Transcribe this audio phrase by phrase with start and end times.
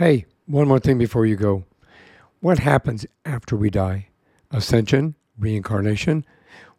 [0.00, 1.66] Hey, one more thing before you go.
[2.40, 4.08] What happens after we die?
[4.50, 5.14] Ascension?
[5.38, 6.24] Reincarnation?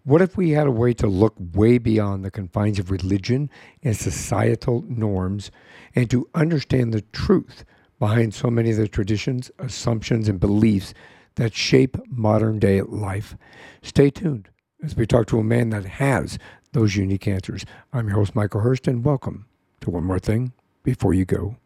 [0.03, 3.51] What if we had a way to look way beyond the confines of religion
[3.83, 5.51] and societal norms
[5.93, 7.63] and to understand the truth
[7.99, 10.95] behind so many of the traditions, assumptions, and beliefs
[11.35, 13.35] that shape modern day life?
[13.83, 14.49] Stay tuned
[14.83, 16.39] as we talk to a man that has
[16.71, 17.67] those unique answers.
[17.93, 19.45] I'm your host, Michael Hurst, and welcome
[19.81, 21.57] to One More Thing Before You Go.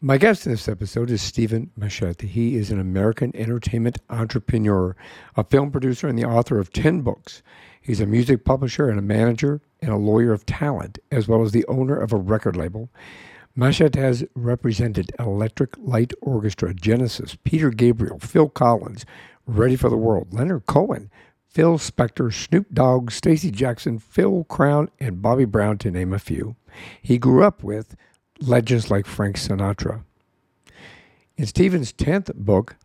[0.00, 2.20] My guest in this episode is Stephen Machat.
[2.20, 4.94] He is an American entertainment entrepreneur,
[5.36, 7.42] a film producer, and the author of 10 books.
[7.80, 11.50] He's a music publisher and a manager and a lawyer of talent, as well as
[11.50, 12.90] the owner of a record label.
[13.58, 19.04] Machat has represented Electric Light Orchestra, Genesis, Peter Gabriel, Phil Collins,
[19.46, 21.10] Ready for the World, Leonard Cohen,
[21.48, 26.54] Phil Spector, Snoop Dogg, Stacey Jackson, Phil Crown, and Bobby Brown, to name a few.
[27.02, 27.96] He grew up with
[28.40, 30.02] legends like Frank Sinatra.
[31.36, 32.76] In Stephen's 10th book,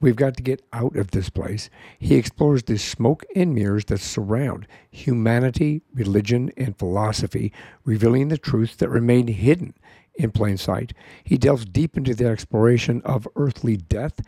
[0.00, 3.98] We've Got to Get Out of This Place, he explores the smoke and mirrors that
[3.98, 7.52] surround humanity, religion, and philosophy,
[7.84, 9.74] revealing the truths that remain hidden
[10.14, 10.92] in plain sight.
[11.24, 14.20] He delves deep into the exploration of earthly death,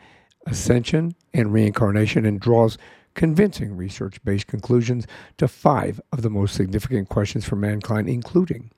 [0.45, 2.77] ascension, and reincarnation and draws
[3.15, 8.71] convincing research based conclusions to five of the most significant questions for mankind, including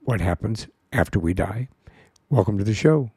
[0.00, 1.68] what happens after we die.
[2.30, 3.10] Welcome to the show.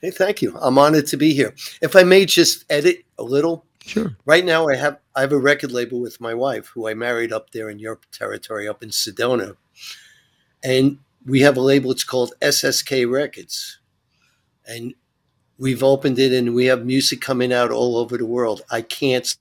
[0.00, 0.56] Hey, thank you.
[0.60, 1.54] I'm honored to be here.
[1.82, 3.66] If I may just edit a little.
[3.82, 4.16] Sure.
[4.24, 7.32] Right now I have I have a record label with my wife who I married
[7.32, 9.56] up there in Europe territory up in Sedona.
[10.62, 13.78] And we have a label it's called SSK Records.
[14.66, 14.94] And
[15.58, 18.62] we've opened it and we have music coming out all over the world.
[18.70, 19.34] I can't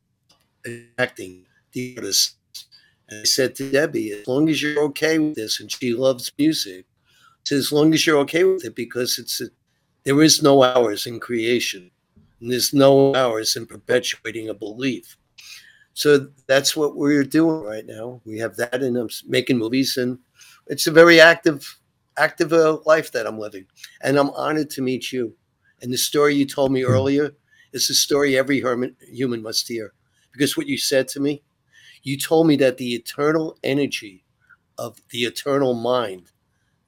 [0.98, 2.36] acting the artists.
[3.10, 6.32] And I said to Debbie, as long as you're okay with this, and she loves
[6.38, 6.86] music,
[7.44, 9.46] so as long as you're okay with it, because it's a,
[10.04, 11.90] there is no hours in creation,
[12.40, 15.18] and there's no hours in perpetuating a belief.
[15.94, 18.22] So that's what we're doing right now.
[18.26, 20.20] We have that, and I'm making movies, and
[20.68, 21.80] it's a very active,
[22.18, 23.66] active uh, life that I'm living.
[24.02, 25.36] And I'm honored to meet you.
[25.82, 27.32] And the story you told me earlier
[27.74, 28.64] is a story every
[29.12, 29.94] human must hear.
[30.32, 31.42] Because what you said to me,
[32.04, 34.24] you told me that the eternal energy
[34.78, 36.32] of the eternal mind,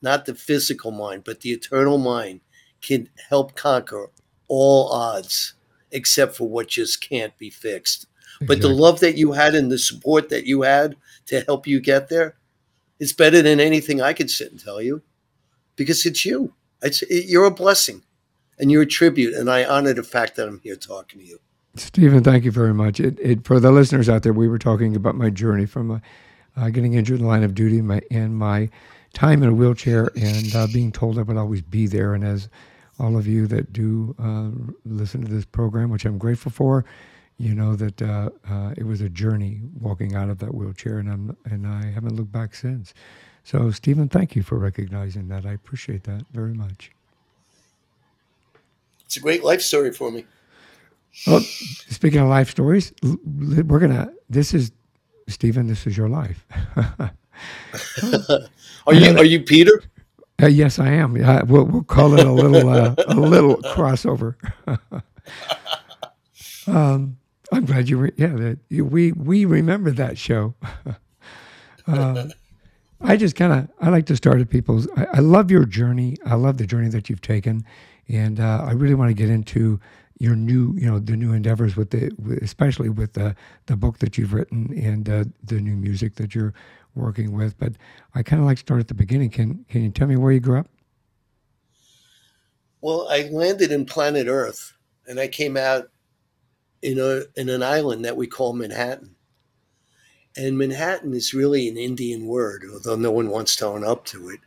[0.01, 2.41] not the physical mind, but the eternal mind,
[2.81, 4.09] can help conquer
[4.47, 5.53] all odds
[5.91, 8.07] except for what just can't be fixed.
[8.41, 8.47] Exactly.
[8.47, 10.95] But the love that you had and the support that you had
[11.27, 12.37] to help you get there
[12.99, 15.01] is better than anything I could sit and tell you
[15.75, 16.53] because it's you.
[16.81, 18.03] It's, it, you're a blessing
[18.57, 19.33] and you're a tribute.
[19.33, 21.39] And I honor the fact that I'm here talking to you.
[21.75, 22.99] Stephen, thank you very much.
[22.99, 25.99] It, it, for the listeners out there, we were talking about my journey from uh,
[26.57, 28.69] uh, getting injured in the line of duty my, and my
[29.13, 32.13] time in a wheelchair and uh, being told I would always be there.
[32.13, 32.49] And as
[32.99, 34.49] all of you that do uh,
[34.85, 36.85] listen to this program, which I'm grateful for,
[37.37, 41.09] you know that uh, uh, it was a journey walking out of that wheelchair, and
[41.09, 42.93] I'm and I haven't looked back since.
[43.43, 45.47] So, Stephen, thank you for recognizing that.
[45.47, 46.91] I appreciate that very much.
[49.05, 50.25] It's a great life story for me.
[51.27, 54.11] Well, speaking of life stories, we're gonna.
[54.29, 54.71] This is
[55.27, 55.67] Stephen.
[55.67, 56.45] This is your life.
[58.87, 59.17] are you?
[59.17, 59.83] Are you Peter?
[60.41, 61.23] Uh, yes, I am.
[61.23, 64.35] Uh, we'll we'll call it a little uh, a little crossover.
[66.67, 67.17] um,
[67.51, 67.97] I'm glad you.
[67.97, 70.55] Re- yeah, that you, we we remember that show.
[71.87, 72.27] Uh,
[73.01, 74.87] I just kind of I like to start at people's.
[74.95, 76.17] I, I, love your journey.
[76.25, 77.65] I love the journey that you've taken,
[78.07, 79.79] and uh, I really want to get into
[80.21, 83.35] your new, you know, the new endeavors with the, especially with the
[83.65, 86.53] the book that you've written and uh, the new music that you're
[86.93, 87.57] working with.
[87.57, 87.73] But
[88.13, 89.31] I kind of like to start at the beginning.
[89.31, 90.67] Can Can you tell me where you grew up?
[92.81, 94.73] Well, I landed in planet Earth,
[95.07, 95.89] and I came out
[96.83, 99.15] in a in an island that we call Manhattan.
[100.37, 104.29] And Manhattan is really an Indian word, although no one wants to own up to
[104.29, 104.39] it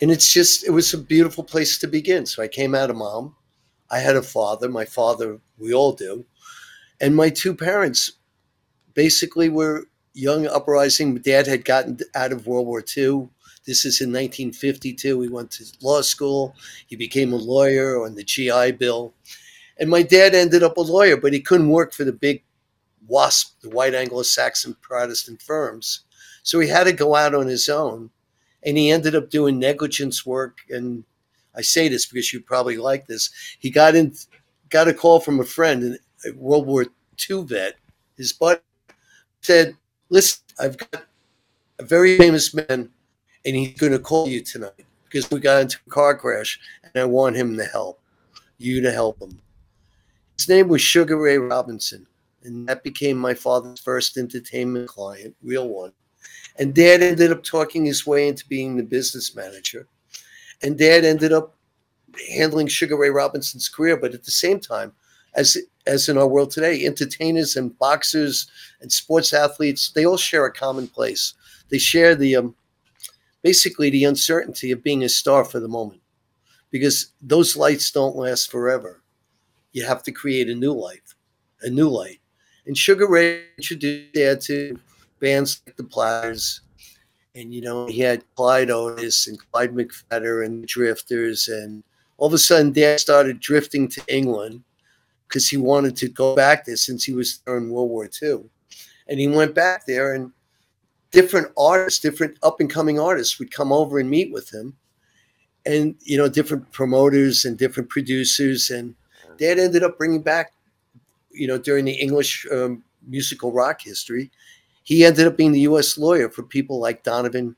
[0.00, 2.96] and it's just it was a beautiful place to begin so i came out of
[2.96, 3.34] mom
[3.90, 6.24] i had a father my father we all do
[7.00, 8.12] and my two parents
[8.94, 9.86] basically were
[10.16, 11.14] young uprising.
[11.16, 13.28] Dad had gotten out of World War II.
[13.66, 15.20] This is in 1952.
[15.20, 16.54] He went to law school.
[16.86, 19.12] He became a lawyer on the GI Bill.
[19.78, 22.42] And my dad ended up a lawyer, but he couldn't work for the big
[23.06, 26.00] WASP, the white Anglo Saxon Protestant firms.
[26.42, 28.10] So he had to go out on his own.
[28.62, 30.58] And he ended up doing negligence work.
[30.70, 31.04] And
[31.56, 33.30] I say this because you probably like this.
[33.58, 34.14] He got in,
[34.68, 36.86] got a call from a friend, a World War
[37.28, 37.74] II vet.
[38.16, 38.60] His buddy
[39.40, 39.76] said,
[40.08, 41.06] Listen, I've got
[41.78, 42.90] a very famous man,
[43.44, 46.92] and he's going to call you tonight because we got into a car crash, and
[46.94, 48.00] I want him to help
[48.58, 49.38] you to help him.
[50.36, 52.06] His name was Sugar Ray Robinson,
[52.44, 55.92] and that became my father's first entertainment client, real one.
[56.58, 59.86] And dad ended up talking his way into being the business manager.
[60.62, 61.56] And dad ended up
[62.30, 64.92] handling Sugar Ray Robinson's career, but at the same time,
[65.34, 65.56] as
[65.86, 68.50] as in our world today, entertainers and boxers
[68.80, 71.34] and sports athletes, they all share a common place.
[71.68, 72.54] They share the um,
[73.42, 76.00] basically the uncertainty of being a star for the moment,
[76.70, 79.02] because those lights don't last forever.
[79.72, 81.14] You have to create a new life,
[81.62, 82.20] a new light.
[82.66, 84.78] And Sugar Ray introduced Dad to
[85.20, 86.62] bands like the Platters,
[87.36, 91.84] and you know he had Clyde Otis and Clyde McPhatter and the Drifters, and
[92.16, 94.64] all of a sudden Dad started drifting to England
[95.28, 98.44] because he wanted to go back there since he was in World War II.
[99.08, 100.32] And he went back there, and
[101.10, 104.76] different artists, different up and coming artists would come over and meet with him.
[105.64, 108.70] And, you know, different promoters and different producers.
[108.70, 108.94] And
[109.36, 110.52] Dad ended up bringing back,
[111.30, 114.30] you know, during the English um, musical rock history,
[114.86, 115.98] he ended up being the U.S.
[115.98, 117.56] lawyer for people like Donovan,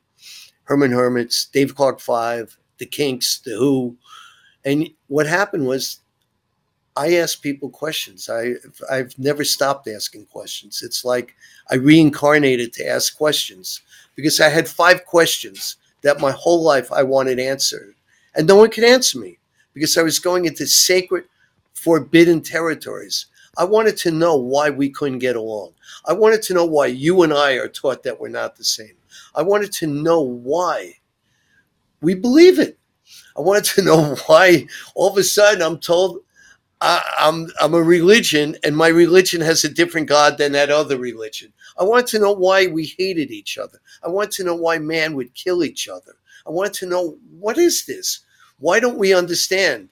[0.64, 3.94] Herman Hermits, Dave Clark Five, The Kinks, The Who.
[4.64, 6.00] And what happened was
[6.96, 8.30] I ask people questions.
[8.30, 8.54] I
[8.90, 10.82] I've never stopped asking questions.
[10.82, 11.34] It's like
[11.70, 13.82] I reincarnated to ask questions
[14.14, 17.94] because I had five questions that my whole life I wanted answered,
[18.36, 19.38] and no one could answer me
[19.74, 21.24] because I was going into sacred,
[21.74, 23.26] forbidden territories.
[23.58, 25.74] I wanted to know why we couldn't get along.
[26.06, 28.94] I wanted to know why you and I are taught that we're not the same.
[29.34, 30.94] I wanted to know why
[32.00, 32.78] we believe it.
[33.36, 36.20] I wanted to know why all of a sudden I'm told
[36.80, 40.96] I, am I'm a religion, and my religion has a different God than that other
[40.96, 41.52] religion.
[41.76, 43.80] I wanted to know why we hated each other.
[44.04, 46.14] I wanted to know why man would kill each other.
[46.46, 48.20] I wanted to know what is this?
[48.60, 49.88] Why don't we understand?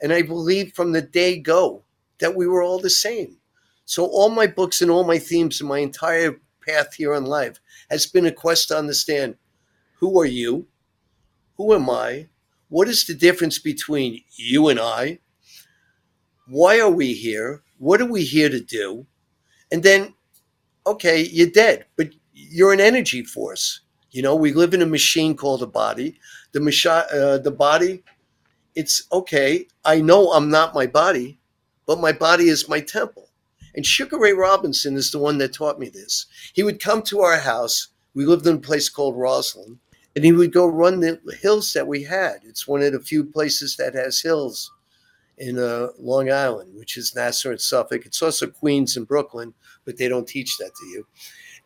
[0.00, 1.84] And I believe from the day go
[2.20, 3.38] that we were all the same.
[3.84, 7.60] So all my books and all my themes and my entire path here in life
[7.90, 9.36] has been a quest to understand
[9.98, 10.66] who are you?
[11.56, 12.28] Who am I?
[12.68, 15.18] What is the difference between you and I?
[16.50, 17.62] why are we here?
[17.78, 19.06] What are we here to do?
[19.72, 20.14] And then,
[20.86, 23.82] okay, you're dead, but you're an energy force.
[24.12, 26.18] You know, we live in a machine called a body.
[26.52, 28.04] The machi- uh, the body,
[28.76, 29.68] it's okay.
[29.84, 31.39] I know I'm not my body,
[31.90, 33.28] but my body is my temple.
[33.74, 36.26] And Sugar Ray Robinson is the one that taught me this.
[36.52, 37.88] He would come to our house.
[38.14, 39.80] We lived in a place called Roslyn,
[40.14, 42.42] and he would go run the hills that we had.
[42.44, 44.70] It's one of the few places that has hills
[45.36, 48.06] in uh, Long Island, which is Nassau and Suffolk.
[48.06, 49.52] It's also Queens and Brooklyn,
[49.84, 51.08] but they don't teach that to you.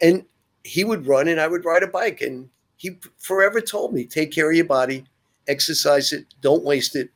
[0.01, 0.25] And
[0.63, 2.23] he would run and I would ride a bike.
[2.23, 5.05] And he forever told me, take care of your body,
[5.47, 7.11] exercise it, don't waste it.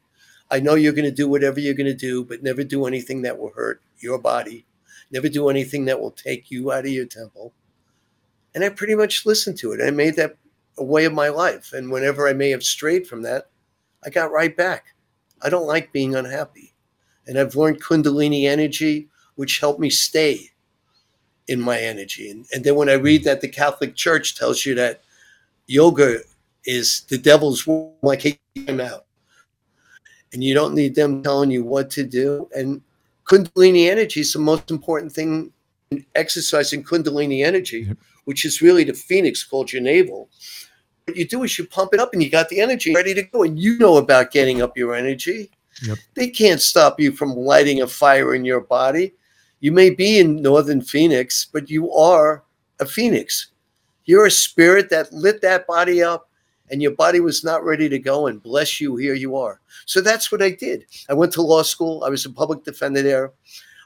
[0.50, 3.22] I know you're going to do whatever you're going to do, but never do anything
[3.22, 4.64] that will hurt your body.
[5.10, 7.52] Never do anything that will take you out of your temple.
[8.54, 9.80] And I pretty much listened to it.
[9.82, 10.36] I made that
[10.78, 11.72] a way of my life.
[11.72, 13.50] And whenever I may have strayed from that,
[14.04, 14.94] I got right back.
[15.42, 16.74] I don't like being unhappy.
[17.26, 20.50] And I've learned Kundalini energy, which helped me stay
[21.46, 22.30] in my energy.
[22.30, 25.02] And, and then when I read that the Catholic Church tells you that
[25.66, 26.20] yoga
[26.64, 29.06] is the devil's work, like kick him out.
[30.32, 32.48] And you don't need them telling you what to do.
[32.54, 32.82] And
[33.24, 35.52] Kundalini energy is the most important thing
[35.90, 37.96] in exercising Kundalini energy, yep.
[38.24, 40.28] which is really the phoenix called your navel
[41.08, 43.22] what you do is you pump it up and you got the energy ready to
[43.22, 43.42] go.
[43.42, 45.50] And you know about getting up your energy.
[45.82, 45.98] Yep.
[46.14, 49.14] They can't stop you from lighting a fire in your body.
[49.60, 52.44] You may be in Northern Phoenix, but you are
[52.78, 53.48] a phoenix.
[54.04, 56.27] You're a spirit that lit that body up
[56.70, 58.26] and your body was not ready to go.
[58.26, 59.60] And bless you, here you are.
[59.86, 60.84] So that's what I did.
[61.08, 62.04] I went to law school.
[62.04, 63.32] I was a public defender there.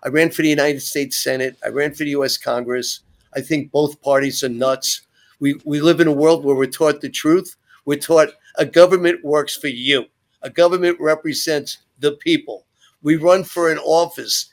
[0.05, 1.57] I ran for the United States Senate.
[1.65, 3.01] I ran for the US Congress.
[3.35, 5.03] I think both parties are nuts.
[5.41, 7.57] We, we live in a world where we're taught the truth.
[7.85, 10.05] We're taught a government works for you,
[10.43, 12.67] a government represents the people.
[13.03, 14.51] We run for an office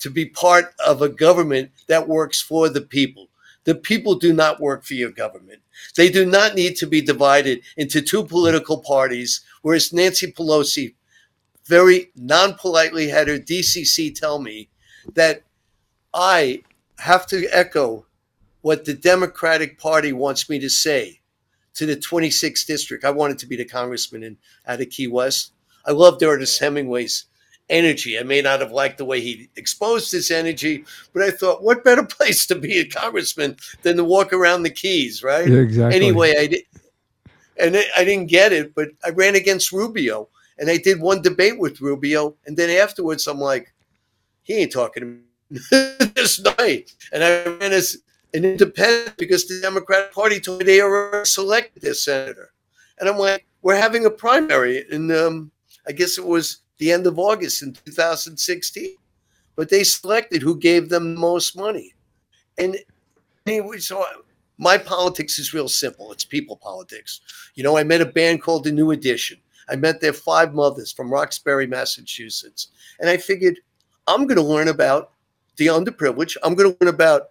[0.00, 3.28] to be part of a government that works for the people.
[3.64, 5.62] The people do not work for your government.
[5.96, 10.94] They do not need to be divided into two political parties, whereas Nancy Pelosi
[11.64, 14.68] very non politely had her DCC tell me
[15.14, 15.42] that
[16.12, 16.62] I
[16.98, 18.06] have to echo
[18.60, 21.20] what the Democratic Party wants me to say
[21.74, 23.04] to the 26th district.
[23.04, 25.52] I wanted to be the congressman in out of Key West.
[25.84, 27.26] I loved Ernest Hemingway's
[27.70, 28.18] energy.
[28.18, 31.84] I may not have liked the way he exposed his energy, but I thought, what
[31.84, 35.48] better place to be a congressman than to walk around the Keys, right?
[35.48, 35.96] Yeah, exactly.
[35.96, 36.62] Anyway, I did,
[37.56, 40.28] and I didn't get it, but I ran against Rubio,
[40.58, 43.72] and I did one debate with Rubio, and then afterwards, I'm like,
[44.42, 45.20] he ain't talking to me
[46.14, 47.98] this night, and I ran as
[48.34, 52.52] an independent because the Democratic Party told me they already selected their senator,
[52.98, 55.50] and I'm like, we're having a primary, and um,
[55.86, 58.96] I guess it was the end of August in 2016.
[59.56, 61.94] But they selected who gave them the most money.
[62.58, 62.76] And
[63.46, 64.04] anyway, so
[64.58, 66.12] my politics is real simple.
[66.12, 67.20] It's people politics.
[67.54, 69.38] You know, I met a band called The New Edition.
[69.68, 72.68] I met their five mothers from Roxbury, Massachusetts.
[73.00, 73.58] And I figured
[74.06, 75.12] I'm going to learn about
[75.56, 76.36] the underprivileged.
[76.42, 77.30] I'm going to learn about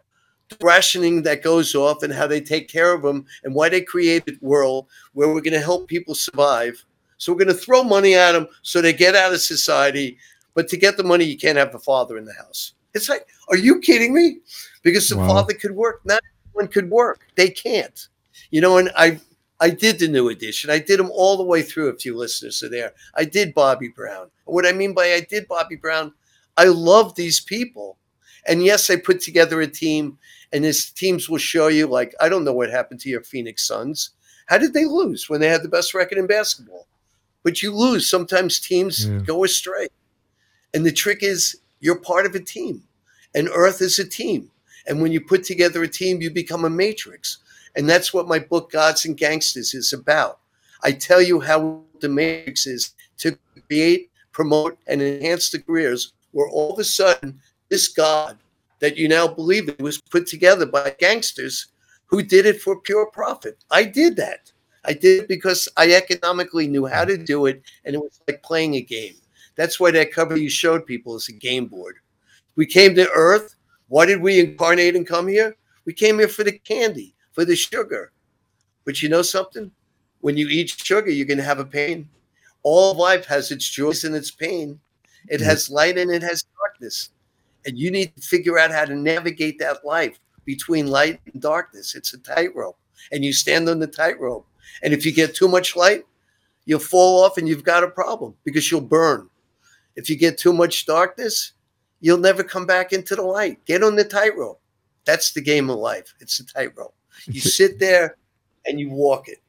[0.50, 3.82] the rationing that goes off and how they take care of them and why they
[3.82, 6.84] created a world where we're going to help people survive
[7.24, 10.18] so we're going to throw money at them so they get out of society.
[10.56, 12.74] But to get the money, you can't have the father in the house.
[12.94, 14.40] It's like, are you kidding me?
[14.84, 15.28] Because the wow.
[15.28, 16.02] father could work.
[16.04, 17.22] Not everyone could work.
[17.36, 18.08] They can't.
[18.52, 19.22] You know, and I
[19.62, 20.70] I did the new edition.
[20.70, 21.88] I did them all the way through.
[21.88, 22.92] A few listeners are there.
[23.16, 24.30] I did Bobby Brown.
[24.44, 26.14] what I mean by I did Bobby Brown,
[26.58, 27.98] I love these people.
[28.46, 30.18] And yes, I put together a team,
[30.52, 33.66] and these teams will show you, like, I don't know what happened to your Phoenix
[33.66, 34.10] Suns.
[34.48, 36.86] How did they lose when they had the best record in basketball?
[37.44, 38.10] But you lose.
[38.10, 39.20] Sometimes teams yeah.
[39.20, 39.88] go astray.
[40.74, 42.84] And the trick is you're part of a team,
[43.36, 44.50] and Earth is a team.
[44.88, 47.38] And when you put together a team, you become a matrix.
[47.76, 50.40] And that's what my book, Gods and Gangsters, is about.
[50.84, 56.50] I tell you how the matrix is to create, promote, and enhance the careers where
[56.50, 58.38] all of a sudden this God
[58.80, 61.68] that you now believe in was put together by gangsters
[62.06, 63.64] who did it for pure profit.
[63.72, 64.52] I did that.
[64.86, 68.44] I did it because I economically knew how to do it, and it was like
[68.44, 69.16] playing a game.
[69.56, 71.98] That's why that cover you showed people is a game board.
[72.56, 73.56] We came to Earth.
[73.88, 75.56] Why did we incarnate and come here?
[75.86, 78.12] We came here for the candy, for the sugar.
[78.86, 79.72] But you know something?
[80.22, 82.10] When you eat sugar, you're going to have a pain.
[82.64, 84.80] All of life has its joys and its pain.
[85.30, 85.50] It mm-hmm.
[85.50, 87.10] has light and it has darkness.
[87.66, 91.96] And you need to figure out how to navigate that life between light and darkness.
[91.96, 92.78] It's a tightrope.
[93.12, 94.48] And you stand on the tightrope
[94.82, 96.04] and if you get too much light,
[96.66, 99.30] you'll fall off and you've got a problem because you'll burn.
[99.96, 101.54] If you get too much darkness,
[102.00, 103.64] you'll never come back into the light.
[103.66, 104.60] Get on the tightrope.
[105.06, 106.14] That's the game of life.
[106.20, 106.96] It's the tightrope.
[107.26, 108.18] You sit there
[108.66, 109.42] and you walk it.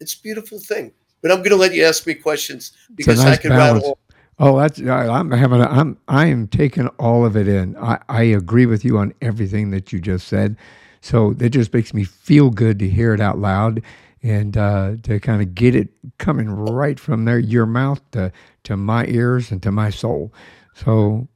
[0.00, 0.92] It's a beautiful thing.
[1.22, 3.82] But I'm going to let you ask me questions because nice I can balance.
[3.82, 3.98] rattle.
[4.38, 5.60] Oh, that's I'm having.
[5.60, 7.76] A, I'm I am taking all of it in.
[7.78, 10.56] I, I agree with you on everything that you just said.
[11.00, 13.82] So it just makes me feel good to hear it out loud
[14.26, 18.32] and uh, to kind of get it coming right from there, your mouth to,
[18.64, 20.34] to my ears and to my soul.
[20.74, 21.28] So,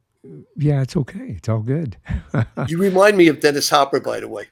[0.57, 1.35] yeah, it's okay.
[1.37, 1.95] It's all good.
[2.67, 4.49] you remind me of Dennis Hopper, by the way.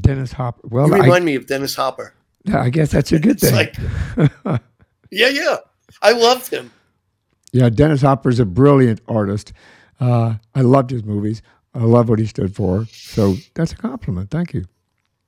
[0.00, 0.68] Dennis Hopper.
[0.68, 2.12] Well, you remind I, me of Dennis Hopper.
[2.52, 3.54] I guess that's a good thing.
[3.54, 3.74] Like,
[5.10, 5.56] yeah, yeah.
[6.02, 6.70] I loved him.
[7.52, 9.54] Yeah, Dennis Hopper is a brilliant artist.
[9.98, 11.40] Uh, I loved his movies.
[11.74, 12.84] I love what he stood for.
[12.92, 14.30] So that's a compliment.
[14.30, 14.66] Thank you.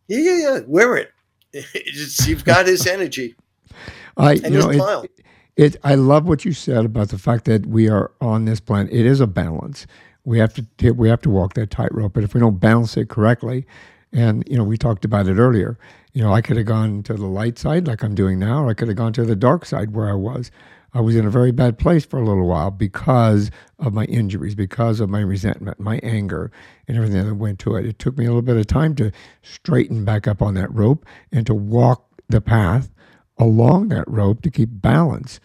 [0.09, 0.61] Yeah, yeah, yeah.
[0.67, 1.11] Wear it.
[2.27, 3.35] you've got his energy.
[4.17, 4.71] I and you know
[5.03, 5.11] it,
[5.57, 8.93] it, I love what you said about the fact that we are on this planet.
[8.93, 9.87] It is a balance.
[10.25, 12.13] We have to we have to walk that tightrope.
[12.13, 13.67] But if we don't balance it correctly,
[14.13, 15.79] and you know we talked about it earlier.
[16.13, 18.71] You know I could have gone to the light side like I'm doing now, or
[18.71, 20.51] I could have gone to the dark side where I was.
[20.93, 24.55] I was in a very bad place for a little while because of my injuries,
[24.55, 26.51] because of my resentment, my anger,
[26.89, 27.87] and everything that went to it.
[27.87, 31.07] It took me a little bit of time to straighten back up on that rope
[31.31, 32.91] and to walk the path
[33.39, 35.41] along that rope to keep balance.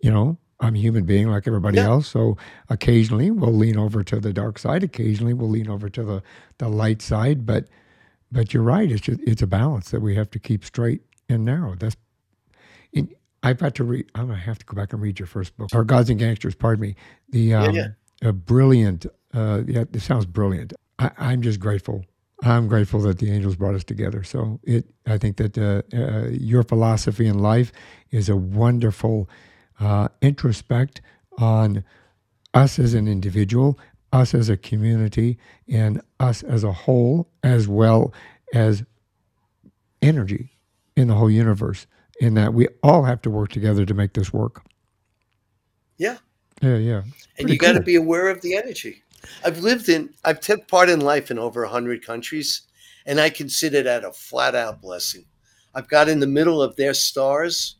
[0.00, 1.86] You know, I'm a human being like everybody yeah.
[1.86, 2.08] else.
[2.08, 2.36] So
[2.68, 4.82] occasionally we'll lean over to the dark side.
[4.82, 6.22] Occasionally we'll lean over to the,
[6.58, 7.44] the light side.
[7.44, 7.68] But
[8.30, 8.90] but you're right.
[8.90, 11.74] It's just, it's a balance that we have to keep straight and narrow.
[11.74, 11.96] That's
[13.42, 14.10] I've got to read.
[14.14, 16.54] I'm gonna have to go back and read your first book, or Gods and Gangsters.
[16.54, 16.96] Pardon me.
[17.30, 17.88] The um, yeah,
[18.22, 18.28] yeah.
[18.28, 19.06] A brilliant.
[19.34, 20.72] Uh, yeah, it sounds brilliant.
[20.98, 22.04] I, I'm just grateful.
[22.44, 24.22] I'm grateful that the angels brought us together.
[24.22, 24.86] So it.
[25.06, 27.72] I think that uh, uh, your philosophy in life
[28.10, 29.28] is a wonderful
[29.80, 31.00] uh, introspect
[31.38, 31.84] on
[32.54, 33.78] us as an individual,
[34.12, 38.12] us as a community, and us as a whole, as well
[38.52, 38.84] as
[40.00, 40.50] energy
[40.96, 41.86] in the whole universe,
[42.22, 44.64] in that we all have to work together to make this work.
[45.98, 46.18] Yeah.
[46.62, 46.98] Yeah, yeah.
[46.98, 49.02] and Pretty you got to be aware of the energy.
[49.44, 52.62] I've lived in, I've took part in life in over 100 countries,
[53.06, 55.24] and I consider that a flat out blessing.
[55.74, 57.76] I've got in the middle of their stars,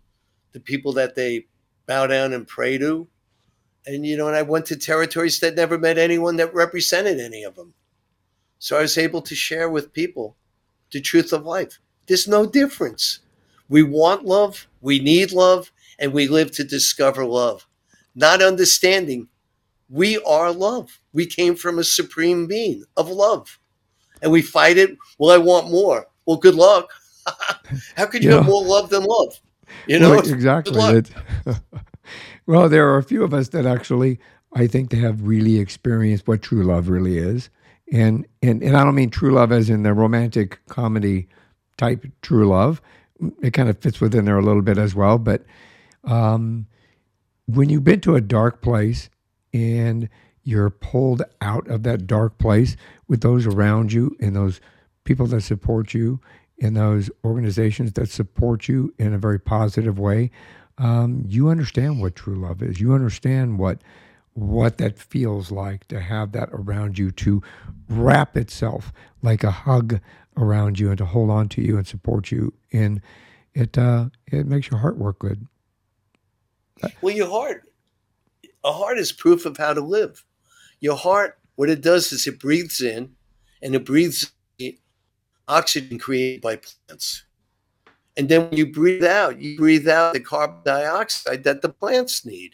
[0.53, 1.47] the people that they
[1.87, 3.07] bow down and pray to.
[3.87, 7.45] And, you know, and I went to territories that never met anyone that represented any
[7.45, 7.75] of them.
[8.59, 10.37] So I was able to share with people
[10.91, 11.81] the truth of life.
[12.07, 13.21] There's no difference.
[13.73, 17.67] We want love, we need love, and we live to discover love.
[18.15, 19.29] Not understanding
[19.89, 21.01] we are love.
[21.15, 23.59] We came from a supreme being of love.
[24.21, 24.99] And we fight it.
[25.19, 26.07] Well, I want more.
[26.27, 26.91] Well, good luck.
[27.97, 29.41] How could you have more love than love?
[29.87, 30.77] You Well, know, exactly.
[30.77, 31.07] luck.
[31.47, 31.61] That-
[32.47, 34.19] well, there are a few of us that actually,
[34.55, 37.49] I think, they have really experienced what true love really is,
[37.91, 41.29] and and and I don't mean true love as in the romantic comedy
[41.79, 42.83] type true love.
[43.43, 45.45] It kind of fits within there a little bit as well, but
[46.05, 46.67] um,
[47.47, 49.11] when you've been to a dark place
[49.53, 50.09] and
[50.45, 52.77] you're pulled out of that dark place
[53.09, 54.61] with those around you and those
[55.05, 56.21] people that support you
[56.61, 60.31] and those organizations that support you in a very positive way,
[60.79, 62.81] um, you understand what true love is.
[62.81, 63.83] You understand what
[64.35, 67.43] what that feels like to have that around you to
[67.91, 70.01] wrap itself like a hug
[70.37, 73.01] around you and to hold on to you and support you and
[73.55, 75.47] it uh, it makes your heart work good
[77.03, 77.69] Well, your heart,
[78.65, 80.25] a heart is proof of how to live.
[80.81, 83.15] Your heart, what it does is it breathes in
[83.63, 84.79] and it breathes the
[85.49, 87.25] oxygen created by plants.
[88.17, 92.25] And then when you breathe out, you breathe out the carbon dioxide that the plants
[92.27, 92.53] need.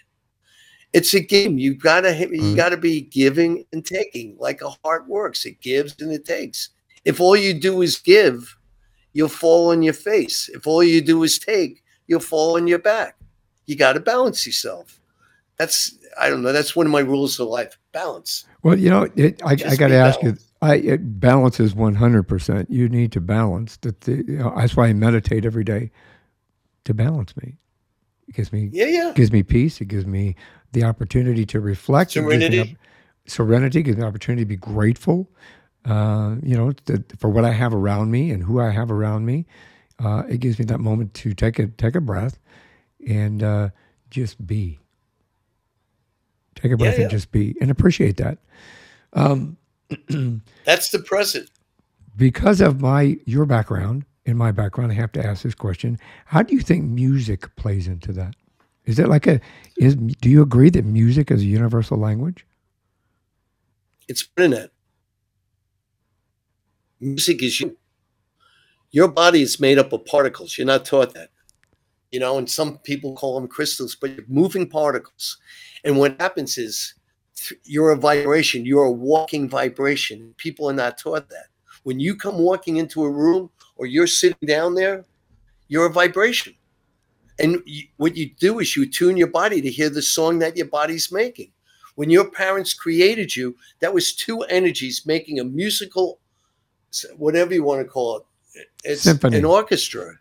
[0.93, 1.59] It's a game.
[1.59, 2.57] You gotta you Mhm.
[2.57, 5.47] gotta be giving and taking, like a heart works.
[5.47, 6.71] It gives and it takes.
[7.09, 8.55] If all you do is give,
[9.15, 10.51] you'll fall on your face.
[10.53, 13.17] If all you do is take, you'll fall on your back.
[13.65, 15.01] You got to balance yourself.
[15.57, 16.53] That's I don't know.
[16.53, 18.45] That's one of my rules of life: balance.
[18.63, 20.37] Well, you know, it, I, I got to ask you.
[20.61, 22.71] I it balances one hundred percent.
[22.71, 23.79] You need to balance.
[23.79, 25.91] That the, you know, that's why I meditate every day
[26.85, 27.57] to balance me.
[28.29, 29.13] It gives me Yeah, yeah.
[29.15, 29.81] gives me peace.
[29.81, 30.37] It gives me
[30.73, 32.15] the opportunity to reflect.
[32.17, 32.77] It gives me Serenity.
[33.27, 35.31] serenity gives me the opportunity to be grateful.
[35.89, 39.25] Uh, you know, to, for what I have around me and who I have around
[39.25, 39.47] me.
[39.99, 42.39] Uh, it gives me that moment to take a take a breath
[43.09, 43.71] and uh,
[44.11, 44.79] just be.
[46.57, 47.03] Take a breath yeah.
[47.03, 48.39] and just be and appreciate that.
[49.15, 49.57] Um,
[50.65, 51.51] That's the present.
[52.17, 56.43] because of my your background and my background, I have to ask this question: How
[56.43, 58.35] do you think music plays into that?
[58.85, 59.41] Is it like a
[59.79, 59.95] is?
[59.95, 62.45] Do you agree that music is a universal language?
[64.07, 64.71] It's internet.
[67.01, 67.77] Music is you.
[68.91, 70.57] Your body is made up of particles.
[70.57, 71.31] You're not taught that.
[72.11, 75.37] You know, and some people call them crystals, but moving particles.
[75.85, 76.95] And what happens is
[77.65, 78.65] you're a vibration.
[78.65, 80.35] You're a walking vibration.
[80.39, 81.47] People are not taught that.
[81.83, 85.05] When you come walking into a room or you're sitting down there,
[85.69, 86.55] you're a vibration.
[87.39, 90.57] And you, what you do is you tune your body to hear the song that
[90.57, 91.53] your body's making.
[91.95, 96.21] When your parents created you, that was two energies making a musical,
[97.17, 98.67] whatever you want to call it.
[98.85, 99.39] It's Symphony.
[99.39, 100.15] an orchestra,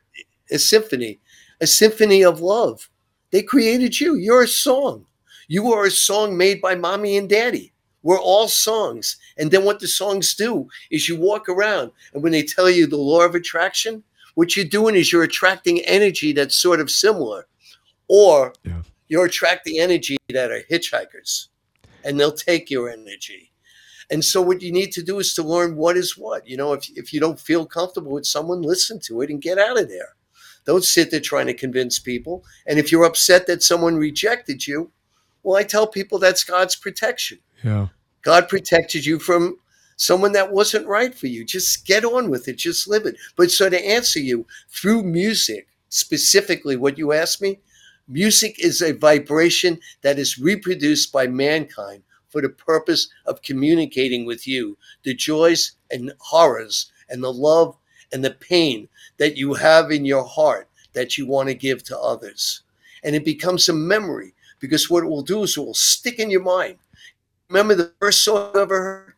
[0.51, 1.19] a symphony,
[1.61, 2.89] a symphony of love.
[3.31, 4.15] They created you.
[4.15, 5.05] You're a song.
[5.47, 7.73] You are a song made by mommy and daddy.
[8.03, 9.17] We're all songs.
[9.37, 12.85] And then what the songs do is you walk around, and when they tell you
[12.87, 14.03] the law of attraction,
[14.35, 17.47] what you're doing is you're attracting energy that's sort of similar,
[18.07, 18.83] or Yeah.
[19.07, 21.47] you're attracting energy that are hitchhikers,
[22.03, 23.51] and they'll take your energy.
[24.09, 26.47] And so, what you need to do is to learn what is what.
[26.47, 29.57] You know, if, if you don't feel comfortable with someone, listen to it and get
[29.57, 30.15] out of there.
[30.65, 32.43] Don't sit there trying to convince people.
[32.65, 34.91] And if you're upset that someone rejected you,
[35.43, 37.39] well, I tell people that's God's protection.
[37.63, 37.87] Yeah.
[38.21, 39.57] God protected you from
[39.95, 41.45] someone that wasn't right for you.
[41.45, 43.15] Just get on with it, just live it.
[43.35, 47.59] But so to answer you through music, specifically what you asked me,
[48.07, 52.03] music is a vibration that is reproduced by mankind
[52.37, 57.75] for the purpose of communicating with you the joys and horrors and the love
[58.13, 61.97] and the pain that you have in your heart that you want to give to
[61.99, 62.61] others.
[63.03, 66.29] And it becomes a memory because what it will do is it will stick in
[66.29, 66.77] your mind
[67.49, 69.13] remember the first song you ever heard.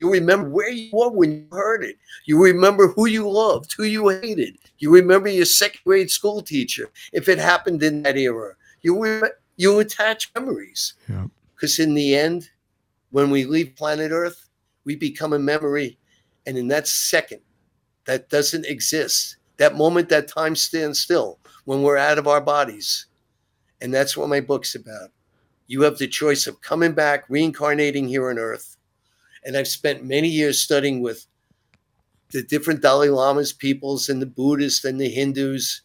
[0.00, 1.96] You remember where you were when you heard it.
[2.24, 4.56] You remember who you loved, who you hated.
[4.78, 8.54] You remember your second grade school teacher, if it happened in that era.
[8.82, 11.26] You re- you attach memories Yeah.
[11.54, 12.50] because in the end,
[13.12, 14.48] when we leave planet Earth,
[14.84, 15.98] we become a memory,
[16.46, 17.40] and in that second,
[18.06, 19.36] that doesn't exist.
[19.58, 23.06] That moment, that time stands still when we're out of our bodies.
[23.80, 25.10] And that's what my book's about.
[25.68, 28.76] You have the choice of coming back, reincarnating here on earth.
[29.44, 31.26] And I've spent many years studying with
[32.30, 35.82] the different Dalai Lamas peoples and the Buddhists and the Hindus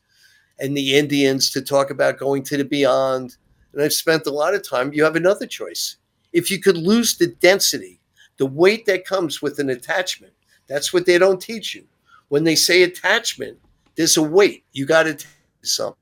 [0.59, 3.35] and the Indians to talk about going to the beyond.
[3.73, 4.93] And I've spent a lot of time.
[4.93, 5.97] You have another choice.
[6.33, 7.99] If you could lose the density,
[8.37, 10.33] the weight that comes with an attachment,
[10.67, 11.85] that's what they don't teach you.
[12.29, 13.57] When they say attachment,
[13.95, 14.63] there's a weight.
[14.73, 15.27] You got to take
[15.63, 15.97] something.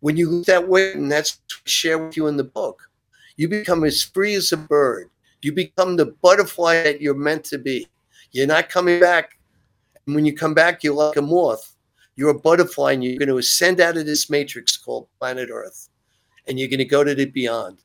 [0.00, 2.88] When you lose that weight, and that's share with you in the book,
[3.36, 5.10] you become as free as a bird.
[5.42, 7.88] You become the butterfly that you're meant to be.
[8.32, 9.38] You're not coming back.
[10.06, 11.74] And when you come back, you're like a moth.
[12.16, 15.88] You're a butterfly, and you're going to ascend out of this matrix called planet Earth,
[16.46, 17.78] and you're going to go to the beyond.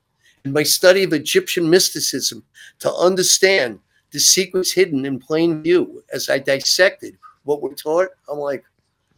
[0.45, 2.43] My study of Egyptian mysticism
[2.79, 3.79] to understand
[4.11, 8.63] the secrets hidden in plain view as I dissected what we're taught, I'm like,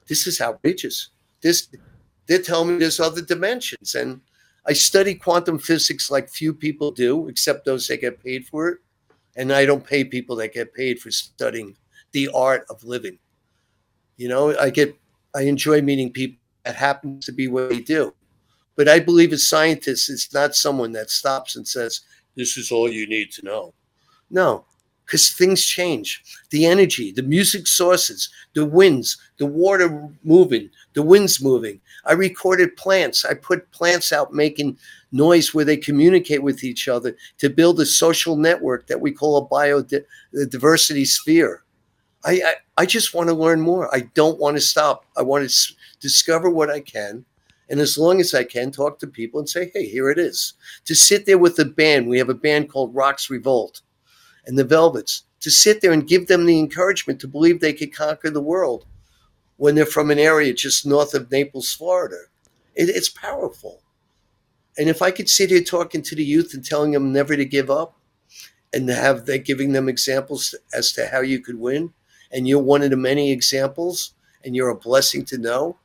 [0.08, 1.10] this is outrageous.
[1.42, 1.70] This
[2.28, 3.96] they're telling me there's other dimensions.
[3.96, 4.22] And
[4.66, 8.80] I study quantum physics like few people do, except those that get paid for it.
[9.36, 11.76] And I don't pay people that get paid for studying
[12.12, 13.18] the art of living.
[14.18, 14.96] You know, I get
[15.36, 18.14] I enjoy meeting people that happen to be what they do.
[18.78, 22.02] But I believe a scientist is not someone that stops and says,
[22.36, 23.74] This is all you need to know.
[24.30, 24.66] No,
[25.06, 26.24] because things change.
[26.50, 31.82] The energy, the music sources, the winds, the water moving, the winds moving.
[32.06, 33.26] I recorded plants.
[33.26, 34.78] I put plants out making
[35.12, 39.38] noise where they communicate with each other to build a social network that we call
[39.38, 41.64] a biodiversity sphere.
[42.26, 43.94] I, I, I just want to learn more.
[43.96, 45.06] I don't want to stop.
[45.18, 47.26] I want to s- discover what I can.
[47.70, 50.54] And as long as I can, talk to people and say, hey, here it is.
[50.86, 53.82] To sit there with a band, we have a band called Rocks Revolt
[54.46, 57.94] and the Velvets to sit there and give them the encouragement to believe they could
[57.94, 58.86] conquer the world
[59.58, 62.18] when they're from an area just north of Naples, Florida.
[62.76, 63.82] It, it's powerful.
[64.78, 67.46] And if I could sit here talking to the youth and telling them never to
[67.46, 68.00] give up
[68.74, 71.94] and have they giving them examples as to how you could win,
[72.32, 75.78] and you're one of the many examples and you're a blessing to know,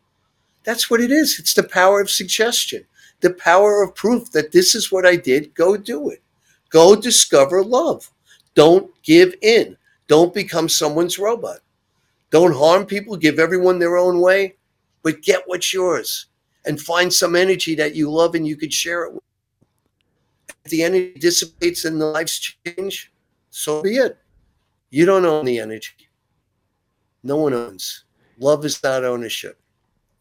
[0.64, 1.38] that's what it is.
[1.38, 2.84] It's the power of suggestion,
[3.20, 5.54] the power of proof that this is what I did.
[5.54, 6.22] Go do it.
[6.70, 8.10] Go discover love.
[8.54, 9.76] Don't give in.
[10.08, 11.58] Don't become someone's robot.
[12.30, 13.16] Don't harm people.
[13.16, 14.56] Give everyone their own way,
[15.02, 16.26] but get what's yours
[16.64, 19.22] and find some energy that you love and you could share it with.
[20.64, 23.12] If the energy dissipates and the lives change,
[23.50, 24.18] so be it.
[24.90, 26.08] You don't own the energy.
[27.22, 28.04] No one owns.
[28.38, 29.58] Love is not ownership.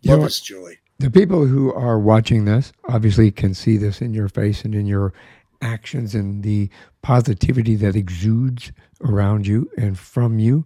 [0.01, 0.77] You know Love is joy.
[0.99, 4.85] The people who are watching this obviously can see this in your face and in
[4.85, 5.13] your
[5.61, 6.69] actions and the
[7.01, 8.71] positivity that exudes
[9.03, 10.65] around you and from you.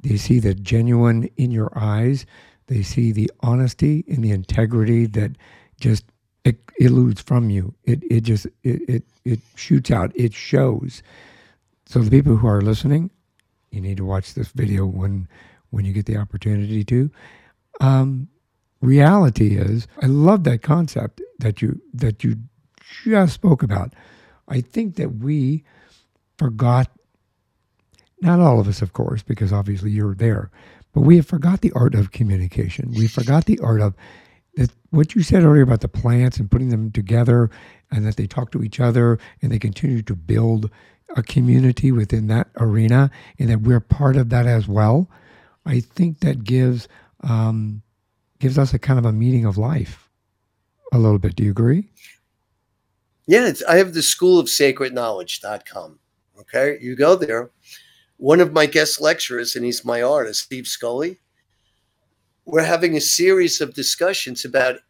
[0.00, 2.26] They see the genuine in your eyes.
[2.66, 5.32] They see the honesty and the integrity that
[5.80, 6.04] just
[6.44, 7.74] it eludes from you.
[7.84, 10.12] It it just it it, it shoots out.
[10.14, 11.02] It shows.
[11.86, 13.10] So the people who are listening,
[13.70, 15.28] you need to watch this video when
[15.70, 17.10] when you get the opportunity to.
[17.80, 18.28] Um,
[18.80, 22.36] reality is, I love that concept that you that you
[23.04, 23.94] just spoke about.
[24.48, 25.64] I think that we
[26.38, 26.88] forgot,
[28.20, 30.50] not all of us, of course, because obviously you're there,
[30.92, 32.92] but we have forgot the art of communication.
[32.96, 33.94] We forgot the art of.
[34.90, 37.48] What you said earlier about the plants and putting them together,
[37.92, 40.68] and that they talk to each other and they continue to build
[41.16, 45.08] a community within that arena, and that we're part of that as well.
[45.64, 46.88] I think that gives
[47.22, 47.82] um,
[48.40, 50.08] gives us a kind of a meaning of life,
[50.92, 51.36] a little bit.
[51.36, 51.88] Do you agree?
[53.26, 56.00] Yeah, I have the school of sacred knowledge.com.
[56.40, 56.78] Okay.
[56.80, 57.50] You go there.
[58.16, 61.18] One of my guest lecturers, and he's my artist, Steve Scully,
[62.44, 64.80] we're having a series of discussions about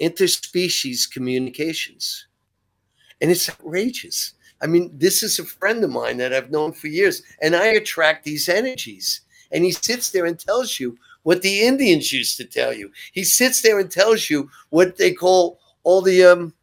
[0.00, 2.26] interspecies communications.
[3.20, 4.34] And it's outrageous.
[4.62, 7.66] I mean, this is a friend of mine that I've known for years, and I
[7.66, 9.20] attract these energies.
[9.52, 12.90] And he sits there and tells you what the Indians used to tell you.
[13.12, 16.54] He sits there and tells you what they call all the um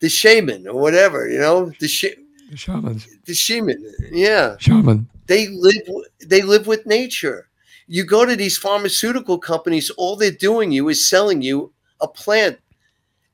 [0.00, 2.18] the shaman or whatever, you know, the sh-
[2.50, 3.78] The shamans, the shaman.
[4.10, 5.08] Yeah, shaman.
[5.26, 5.82] they live
[6.26, 7.48] they live with nature.
[7.86, 12.58] You go to these pharmaceutical companies, all they're doing you is selling you a plant,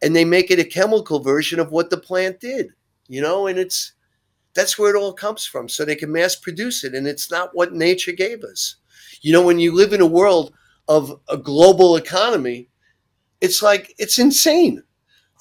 [0.02, 2.68] and they make it a chemical version of what the plant did.
[3.08, 3.92] You know, and it's
[4.54, 7.54] that's where it all comes from, so they can mass produce it, and it's not
[7.54, 8.76] what nature gave us.
[9.22, 10.52] You know, when you live in a world
[10.88, 12.68] of a global economy,
[13.40, 14.82] it's like it's insane.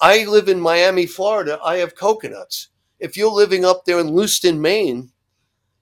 [0.00, 1.58] I live in Miami, Florida.
[1.64, 2.68] I have coconuts.
[3.00, 5.10] If you're living up there in Lewiston, Maine,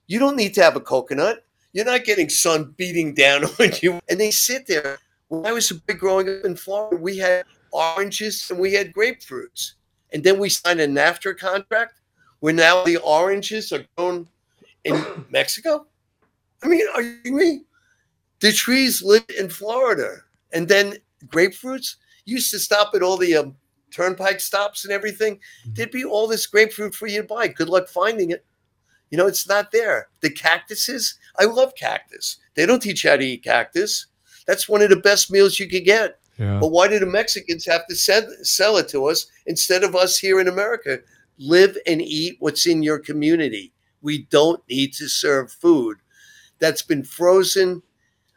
[0.06, 1.44] you don't need to have a coconut.
[1.72, 4.00] You're not getting sun beating down on you.
[4.08, 4.98] And they sit there.
[5.28, 8.92] When I was a big growing up in Florida, we had oranges and we had
[8.92, 9.72] grapefruits.
[10.12, 12.00] And then we signed a NAFTA contract
[12.40, 14.28] where now the oranges are grown
[14.84, 15.86] in Mexico.
[16.62, 17.65] I mean, are you me?
[18.46, 20.18] The trees live in Florida.
[20.52, 23.56] And then grapefruits used to stop at all the um,
[23.90, 25.40] turnpike stops and everything.
[25.66, 27.48] There'd be all this grapefruit for you to buy.
[27.48, 28.46] Good luck finding it.
[29.10, 30.10] You know, it's not there.
[30.20, 32.36] The cactuses, I love cactus.
[32.54, 34.06] They don't teach you how to eat cactus.
[34.46, 36.20] That's one of the best meals you could get.
[36.38, 36.60] Yeah.
[36.60, 40.18] But why do the Mexicans have to sell, sell it to us instead of us
[40.18, 41.00] here in America?
[41.38, 43.72] Live and eat what's in your community.
[44.02, 45.96] We don't need to serve food
[46.58, 47.82] that's been frozen.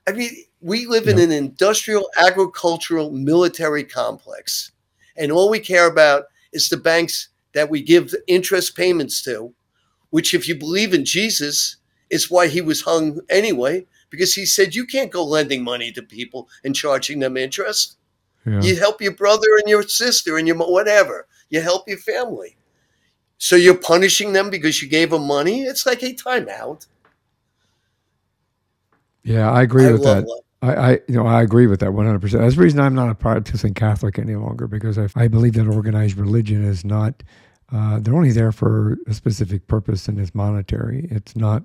[0.10, 4.72] I mean, we live in an industrial, agricultural, military complex.
[5.16, 9.54] And all we care about is the banks that we give interest payments to,
[10.10, 11.78] which, if you believe in Jesus,
[12.10, 16.02] is why he was hung anyway, because he said you can't go lending money to
[16.02, 17.98] people and charging them interest.
[18.48, 18.62] yeah.
[18.62, 21.28] You help your brother and your sister and your whatever.
[21.52, 22.58] You help your family.
[23.38, 25.62] So you're punishing them because you gave them money?
[25.62, 26.88] It's like a timeout.
[29.30, 30.26] Yeah, I agree I with that.
[30.28, 30.40] life.
[30.62, 32.20] I, I, you know, I agree with that 100.
[32.20, 35.54] percent That's the reason I'm not a practicing Catholic any longer because I, I believe
[35.54, 37.24] that organized religion is not.
[37.72, 41.08] Uh, they're only there for a specific purpose, and it's monetary.
[41.12, 41.64] It's not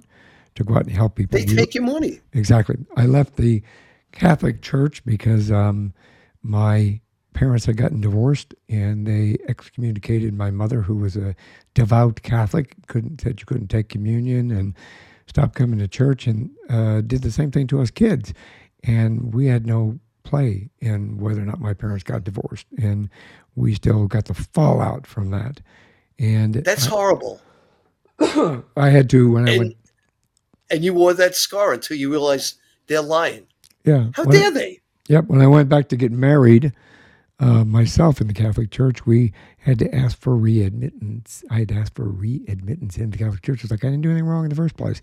[0.56, 1.38] to go out and help people.
[1.38, 2.20] They You- take your money.
[2.34, 2.76] Exactly.
[2.96, 3.62] I left the
[4.12, 5.92] Catholic Church because um,
[6.42, 7.00] my
[7.32, 11.34] parents had gotten divorced, and they excommunicated my mother, who was a
[11.72, 12.76] devout Catholic.
[12.86, 14.74] couldn't said you couldn't take communion and
[15.26, 18.32] stopped coming to church, and uh, did the same thing to us kids.
[18.82, 23.08] And we had no play in whether or not my parents got divorced, and
[23.56, 25.60] we still got the fallout from that.
[26.18, 27.40] And That's horrible.
[28.20, 29.76] I, I had to when I went.
[30.70, 32.56] and you wore that scar until you realized
[32.86, 33.46] they're lying.
[33.84, 34.08] Yeah.
[34.14, 34.80] How when I- dare they?
[35.08, 35.26] Yep.
[35.26, 36.72] When I went back to get married,
[37.40, 41.44] uh, myself in the Catholic Church, we had to ask for readmittance.
[41.50, 43.62] I had to ask for readmittance into the Catholic Church.
[43.62, 45.00] It's like I didn't do anything wrong in the first place.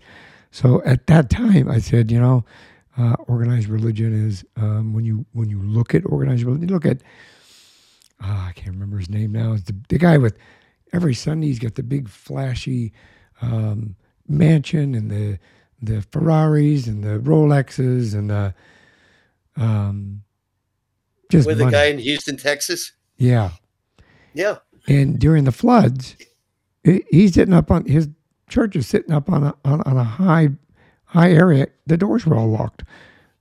[0.50, 2.44] So at that time, I said, you know,
[2.98, 6.86] uh, organized religion is um, when you when you look at organized religion, you look
[6.86, 7.02] at
[8.20, 9.52] ah, I can't remember his name now.
[9.52, 10.36] It's the, the guy with
[10.92, 12.92] every Sunday he's got the big flashy
[13.40, 13.96] um,
[14.28, 15.38] mansion and the
[15.80, 18.54] the Ferraris and the Rolexes and the
[19.56, 20.22] um,
[21.32, 21.72] just the money.
[21.72, 22.92] guy in Houston, Texas.
[23.16, 23.50] yeah.
[24.34, 24.58] Yeah.
[24.88, 26.16] And during the floods,
[26.84, 28.08] he's sitting up on his
[28.48, 30.48] church is sitting up on a on, on a high
[31.04, 31.66] high area.
[31.86, 32.84] The doors were all locked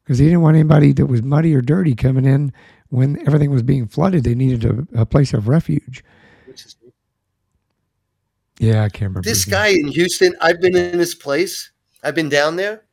[0.03, 2.53] because he didn't want anybody that was muddy or dirty coming in
[2.89, 4.23] when everything was being flooded.
[4.23, 6.03] They needed a, a place of refuge.
[8.59, 9.21] Yeah, I can't remember.
[9.23, 11.71] This guy in Houston, I've been in this place.
[12.03, 12.83] I've been down there,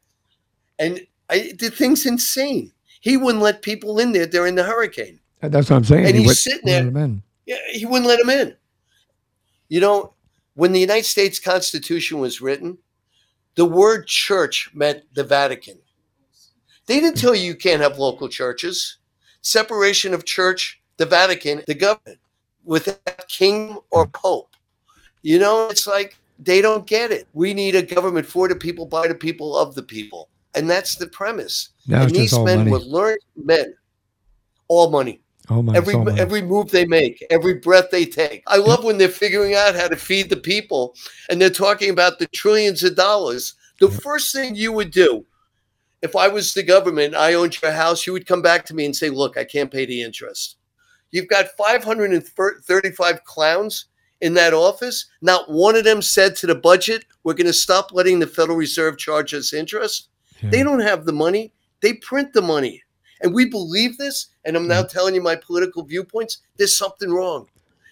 [0.79, 2.73] and I, the thing's insane.
[3.01, 5.21] He wouldn't let people in there during the hurricane.
[5.41, 6.07] That's what I'm saying.
[6.07, 7.23] and He he's sitting there- let 'em in.
[7.47, 8.57] Yeah, he wouldn't let him in.
[9.69, 10.15] You know,
[10.55, 12.79] when the United States Constitution was written,
[13.55, 15.79] the word church meant the Vatican.
[16.87, 18.99] They didn't tell you you can't have local churches.
[19.43, 22.19] Separation of church, the Vatican, the government,
[22.65, 24.57] without king or pope.
[25.23, 27.29] You know, it's like they don't get it.
[27.33, 30.29] We need a government for the people, by the people, of the people.
[30.59, 31.71] And that's the premise.
[31.87, 32.71] Now and these men money.
[32.71, 33.75] were learned men.
[34.69, 38.43] All money Oh my, every every move they make, every breath they take.
[38.47, 40.95] I love when they're figuring out how to feed the people
[41.31, 43.55] and they're talking about the trillions of dollars.
[43.81, 45.25] The first thing you would do
[46.03, 48.85] if I was the government, I owned your house, you would come back to me
[48.85, 50.57] and say, "Look, I can't pay the interest."
[51.11, 53.87] You've got 535 clowns
[54.21, 55.07] in that office.
[55.23, 58.59] Not one of them said to the budget, "We're going to stop letting the Federal
[58.59, 60.51] Reserve charge us interest." Yeah.
[60.51, 61.53] They don't have the money.
[61.81, 62.83] They print the money.
[63.21, 64.29] And we believe this.
[64.45, 64.89] And I'm now mm.
[64.89, 66.39] telling you my political viewpoints.
[66.57, 67.47] There's something wrong.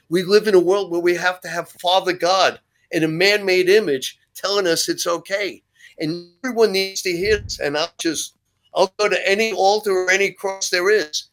[0.08, 2.60] We live in a world where we have to have Father God
[2.92, 5.62] in a man made image telling us it's okay.
[5.98, 7.58] And everyone needs to hear this.
[7.58, 8.34] And I'll just,
[8.74, 11.28] I'll go to any altar or any cross there is.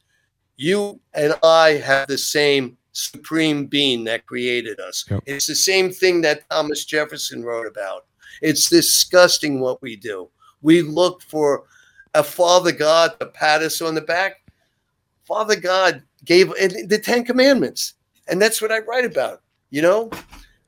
[0.55, 5.05] You and I have the same supreme being that created us.
[5.09, 5.23] Yep.
[5.25, 8.05] It's the same thing that Thomas Jefferson wrote about.
[8.41, 10.29] It's disgusting what we do.
[10.63, 11.65] We look for
[12.15, 14.41] a Father God to pat us on the back.
[15.25, 17.93] Father God gave the Ten Commandments,
[18.27, 19.41] and that's what I write about.
[19.69, 20.11] You know,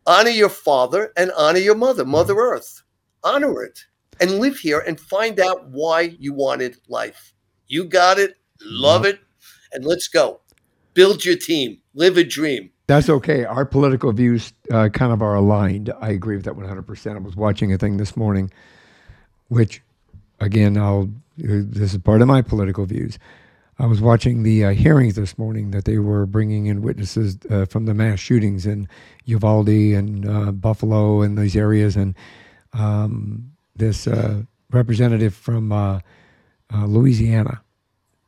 [0.06, 2.84] honor your father and honor your mother, Mother Earth.
[3.24, 3.80] Honor it
[4.20, 7.34] and live here and find out why you wanted life.
[7.68, 9.20] You got it, love it,
[9.74, 10.42] and let's go.
[10.94, 12.72] Build your team, live a dream.
[12.88, 13.46] That's okay.
[13.46, 15.92] Our political views uh, kind of are aligned.
[16.00, 17.16] I agree with that 100%.
[17.16, 18.52] I was watching a thing this morning,
[19.48, 19.82] which
[20.46, 23.20] again, I'll this is part of my political views.
[23.78, 27.66] I was watching the uh, hearings this morning that they were bringing in witnesses uh,
[27.66, 28.88] from the mass shootings in
[29.26, 32.16] Uvalde and uh, Buffalo and these areas, and
[32.72, 36.00] um, this uh, representative from uh,
[36.74, 37.62] uh, Louisiana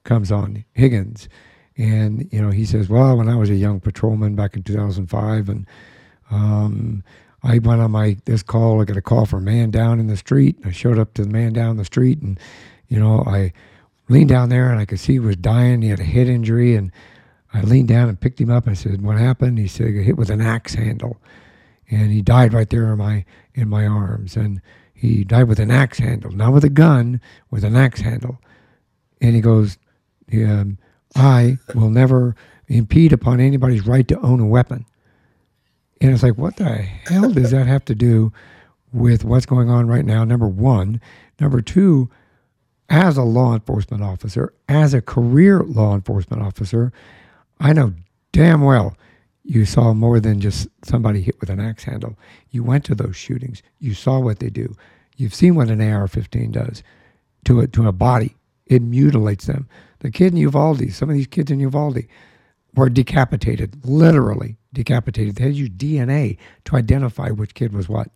[0.03, 1.29] comes on Higgins,
[1.77, 5.47] and you know he says, "Well, when I was a young patrolman back in 2005,
[5.47, 5.65] and
[6.29, 7.03] um,
[7.47, 8.81] I went on my this call.
[8.81, 10.57] I got a call from a man down in the street.
[10.65, 12.39] I showed up to the man down the street, and
[12.87, 13.53] you know I."
[14.09, 15.81] leaned down there and I could see he was dying.
[15.81, 16.93] He had a head injury, and
[17.53, 18.65] I leaned down and picked him up.
[18.67, 21.17] I said, "What happened?" He said, "He got hit with an axe handle,
[21.91, 24.61] and he died right there in my in my arms." And
[24.93, 27.19] he died with an axe handle, not with a gun,
[27.51, 28.39] with an axe handle.
[29.19, 29.77] And he goes,
[31.15, 32.35] "I will never
[32.67, 34.85] impede upon anybody's right to own a weapon."
[36.01, 38.31] And it's like, what the hell does that have to do
[38.93, 40.23] with what's going on right now?
[40.23, 41.01] Number one,
[41.39, 42.09] number two
[42.89, 46.93] as a law enforcement officer, as a career law enforcement officer,
[47.59, 47.93] I know
[48.31, 48.95] damn well
[49.43, 52.17] you saw more than just somebody hit with an axe handle.
[52.51, 53.63] You went to those shootings.
[53.79, 54.75] You saw what they do.
[55.15, 56.83] You've seen what an AR-15 does
[57.45, 58.35] to a, to a body.
[58.65, 59.67] It mutilates them.
[59.99, 62.03] The kid in Uvalde, some of these kids in Uvalde
[62.77, 65.35] were decapitated, literally decapitated.
[65.35, 68.09] They had to use DNA to identify which kid was what.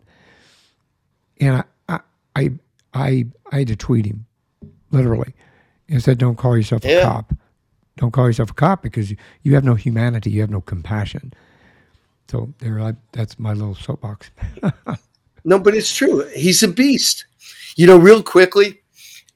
[1.40, 1.98] And I,
[2.36, 2.50] I,
[2.94, 4.24] I, I had to tweet him
[4.92, 5.34] literally,
[5.88, 6.98] and said, "Don't call yourself Yeah.
[6.98, 7.34] a cop.
[7.96, 10.30] Don't call yourself a cop because you, you have no humanity.
[10.30, 11.32] You have no compassion."
[12.30, 14.30] So there, I, that's my little soapbox.
[15.44, 16.24] No, but it's true.
[16.36, 17.26] He's a beast.
[17.74, 18.80] You know, real quickly,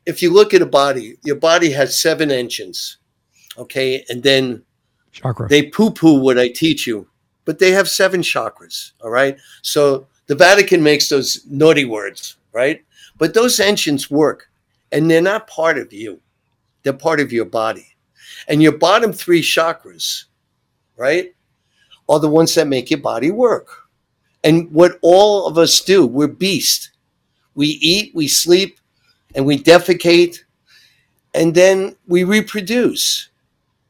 [0.07, 2.99] if you look at a body, your body has seven engines.
[3.59, 4.05] Okay.
[4.09, 4.63] And then
[5.17, 5.49] Chakra.
[5.49, 7.09] they poo poo what I teach you,
[7.45, 8.93] but they have seven chakras.
[9.03, 9.39] All right.
[9.63, 12.85] So the Vatican makes those naughty words, right?
[13.19, 14.51] But those engines work
[14.93, 16.21] and they're not part of you,
[16.83, 17.97] they're part of your body.
[18.49, 20.25] And your bottom three chakras,
[20.97, 21.35] right,
[22.09, 23.69] are the ones that make your body work.
[24.45, 26.91] And what all of us do, we're beast.
[27.55, 28.79] We eat, we sleep,
[29.35, 30.41] and we defecate,
[31.35, 33.31] and then we reproduce.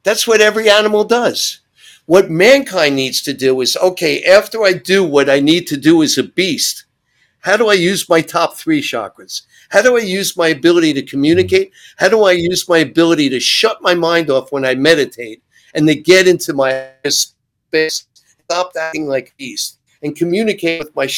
[0.06, 1.62] That's what every animal does.
[2.04, 6.00] What mankind needs to do is okay, after I do what I need to do
[6.04, 6.84] as a beast,
[7.40, 9.42] how do I use my top three chakras?
[9.70, 11.72] How do I use my ability to communicate?
[11.96, 15.42] How do I use my ability to shut my mind off when I meditate
[15.74, 18.06] and to get into my space,
[18.44, 21.08] stop acting like beast, and communicate with my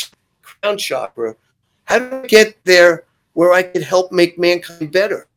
[0.40, 1.36] crown chakra?
[1.84, 5.27] How do I get there where I can help make mankind better?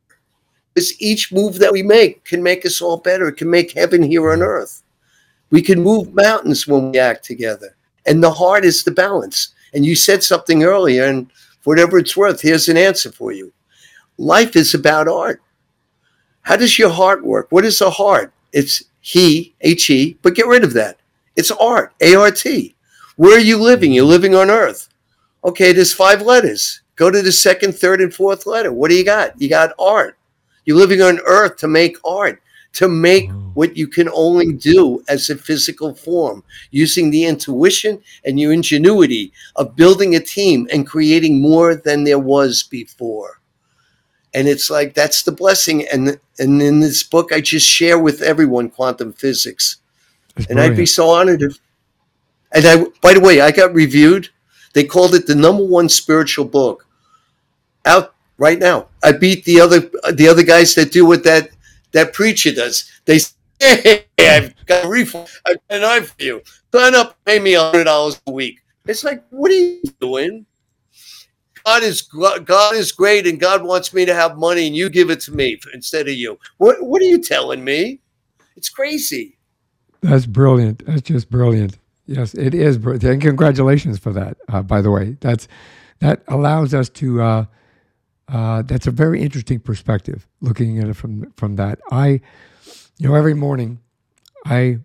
[0.74, 3.28] Because each move that we make can make us all better.
[3.28, 4.84] It can make heaven here on earth.
[5.50, 7.76] We can move mountains when we act together.
[8.06, 9.54] And the heart is the balance.
[9.74, 11.30] And you said something earlier, and
[11.66, 13.52] whatever it's worth, here's an answer for you.
[14.18, 15.42] Life is about art.
[16.42, 17.48] How does your heart work?
[17.52, 18.34] What is a heart?
[18.54, 21.00] It's he, H E, but get rid of that.
[21.36, 22.76] It's art, A R T.
[23.16, 23.92] Where are you living?
[23.92, 24.90] You're living on earth.
[25.44, 26.82] Okay, there's five letters.
[26.96, 28.72] Go to the second, third, and fourth letter.
[28.72, 29.40] What do you got?
[29.42, 30.18] You got art.
[30.66, 32.42] You're living on earth to make art,
[32.74, 33.50] to make mm-hmm.
[33.50, 39.34] what you can only do as a physical form, using the intuition and your ingenuity
[39.56, 43.40] of building a team and creating more than there was before.
[44.34, 45.86] And it's like that's the blessing.
[45.92, 49.78] And and in this book, I just share with everyone quantum physics.
[50.36, 51.58] That's And I'd be so honored if.
[52.54, 54.30] And I, by the way, I got reviewed.
[54.74, 56.88] They called it the number one spiritual book
[57.86, 58.88] out right now.
[59.04, 59.80] I beat the other
[60.14, 61.50] the other guys that do what that
[61.92, 62.90] that preacher does.
[63.06, 65.28] They say, hey, I've got a refund.
[65.46, 66.42] I've got an eye for you.
[66.74, 68.60] Sign up, pay me hundred dollars a week.
[68.86, 70.46] It's like, what are you doing?
[71.66, 75.10] God is God is great, and God wants me to have money, and you give
[75.10, 76.40] it to me instead of you.
[76.58, 78.02] What What are you telling me?
[78.56, 79.38] It's crazy.
[80.02, 80.86] That's brilliant.
[80.86, 81.78] That's just brilliant.
[82.08, 82.78] Yes, it is.
[82.78, 84.38] And congratulations for that.
[84.50, 85.48] Uh, by the way, that's
[86.00, 87.22] that allows us to.
[87.22, 87.46] Uh,
[88.32, 91.80] uh, that's a very interesting perspective, looking at it from from that.
[91.92, 92.22] I,
[92.98, 93.80] you know, every morning,
[94.46, 94.80] I,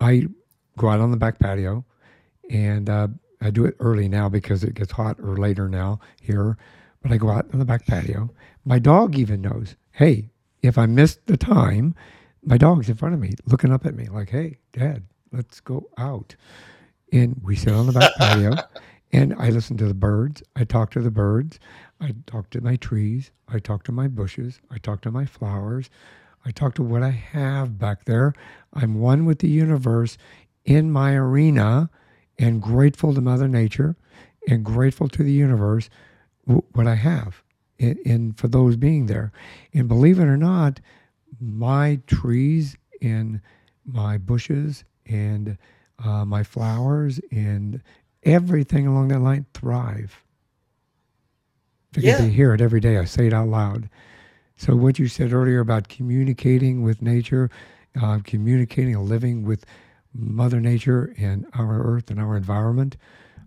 [0.00, 0.26] I
[0.76, 1.84] go out on the back patio,
[2.50, 3.08] and uh,
[3.40, 6.58] I do it early now because it gets hot or later now here.
[7.00, 8.30] But I go out on the back patio.
[8.64, 9.76] My dog even knows.
[9.92, 10.30] Hey,
[10.62, 11.94] if I miss the time,
[12.42, 15.88] my dog's in front of me, looking up at me like, "Hey, Dad, let's go
[15.96, 16.34] out."
[17.12, 18.56] And we sit on the back patio,
[19.12, 20.42] and I listen to the birds.
[20.56, 21.60] I talk to the birds.
[22.00, 23.32] I talk to my trees.
[23.48, 24.60] I talk to my bushes.
[24.70, 25.90] I talk to my flowers.
[26.44, 28.34] I talk to what I have back there.
[28.74, 30.18] I'm one with the universe
[30.64, 31.90] in my arena,
[32.38, 33.96] and grateful to Mother Nature,
[34.48, 35.90] and grateful to the universe
[36.46, 37.42] w- what I have.
[37.80, 39.32] and, in for those being there.
[39.74, 40.80] And believe it or not,
[41.40, 43.40] my trees and
[43.84, 45.58] my bushes and
[46.04, 47.82] uh, my flowers and
[48.24, 50.24] everything along that line thrive
[51.92, 52.18] because Yeah.
[52.18, 52.98] they hear it every day.
[52.98, 53.88] I say it out loud.
[54.56, 57.50] So what you said earlier about communicating with nature,
[58.00, 59.64] uh, communicating and living with
[60.14, 62.96] Mother Nature and our Earth and our environment,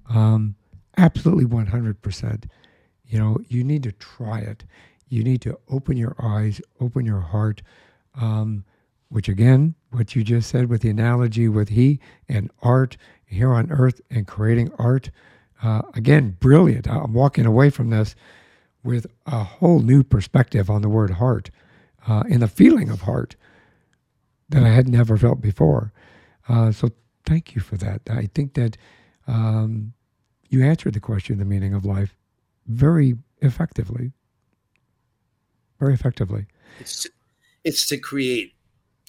[0.10, 0.56] um,
[0.98, 2.48] absolutely one hundred percent.
[3.06, 4.64] You know, you need to try it.
[5.08, 7.62] You need to open your eyes, open your heart.
[8.16, 8.64] Um,
[9.10, 13.72] which again, what you just said with the analogy with he and art here on
[13.72, 15.12] Earth and creating art,
[15.64, 16.88] uh, again, brilliant.
[16.88, 18.16] I'm walking away from this
[18.84, 21.50] with a whole new perspective on the word heart
[22.08, 23.36] uh, and the feeling of heart
[24.50, 25.94] that I had never felt before.
[26.50, 26.90] Uh, so
[27.26, 28.02] thank you for that.
[28.10, 28.78] I think that
[29.26, 29.94] um,
[30.50, 32.16] you answered the question, the meaning of life,
[32.68, 34.12] very effectively.
[35.80, 36.46] Very effectively.
[36.80, 37.08] It's
[37.64, 38.54] it's to create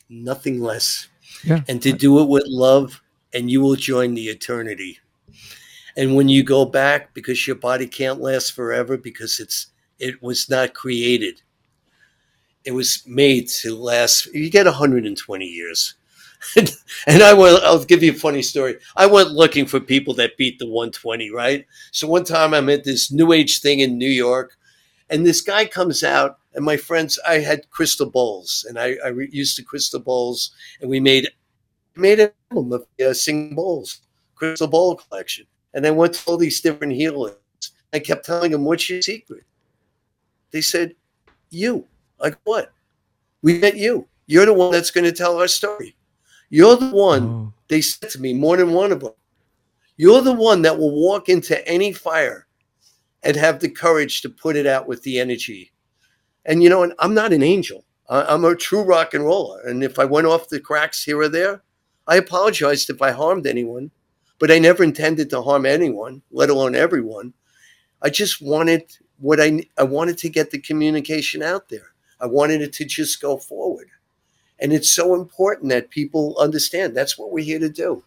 [0.09, 1.09] nothing less
[1.43, 1.63] Yeah.
[1.69, 3.03] and to do it with love
[3.33, 4.99] and you will join the eternity.
[5.97, 9.69] And when you go back because your body can't last forever because it's
[9.99, 11.41] it was not created.
[12.65, 15.95] It was made to last you get 120 years.
[17.07, 18.77] and I will I'll give you a funny story.
[18.97, 21.65] I went looking for people that beat the 120, right?
[21.93, 24.57] So one time I'm at this new age thing in New York
[25.11, 29.11] and this guy comes out and my friends i had crystal bowls and i, I
[29.31, 31.29] used the crystal bowls and we made
[31.97, 33.57] made an album of uh, singing
[34.35, 37.35] crystal bowl collection and i went to all these different healers
[37.93, 39.45] i kept telling them what's your secret?
[40.51, 40.95] They said
[41.51, 41.85] you.
[42.21, 42.73] Like what?
[43.43, 44.07] We met you.
[44.27, 45.97] You're the one that's going to tell our story.
[46.49, 49.13] You're the one Oh, they said to me more than one of them
[49.97, 52.47] you're the one that will walk into any fire
[53.23, 55.73] and have the courage to put it out with the energy.
[56.47, 57.85] And you know, and I'm not an angel.
[58.09, 59.63] I'm a true rock and roller.
[59.63, 61.63] And if I went off the cracks here or there,
[62.07, 63.91] I apologized if I harmed anyone.
[64.39, 67.33] But I never intended to harm anyone, let alone everyone.
[68.03, 68.83] I just wanted
[69.19, 71.93] what I I wanted to get the communication out there.
[72.21, 73.89] I wanted it to just go forward.
[74.61, 78.05] And it's so important that people understand that's what we're here to do.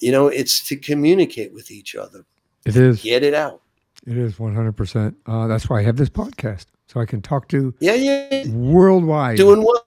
[0.00, 2.24] You know, it's to communicate with each other,
[2.66, 3.02] it is.
[3.02, 3.60] get it out.
[4.06, 5.14] It is 100%.
[5.26, 6.66] Uh, that's why I have this podcast.
[6.88, 9.36] So I can talk to Yeah, yeah, worldwide.
[9.38, 9.86] doing what?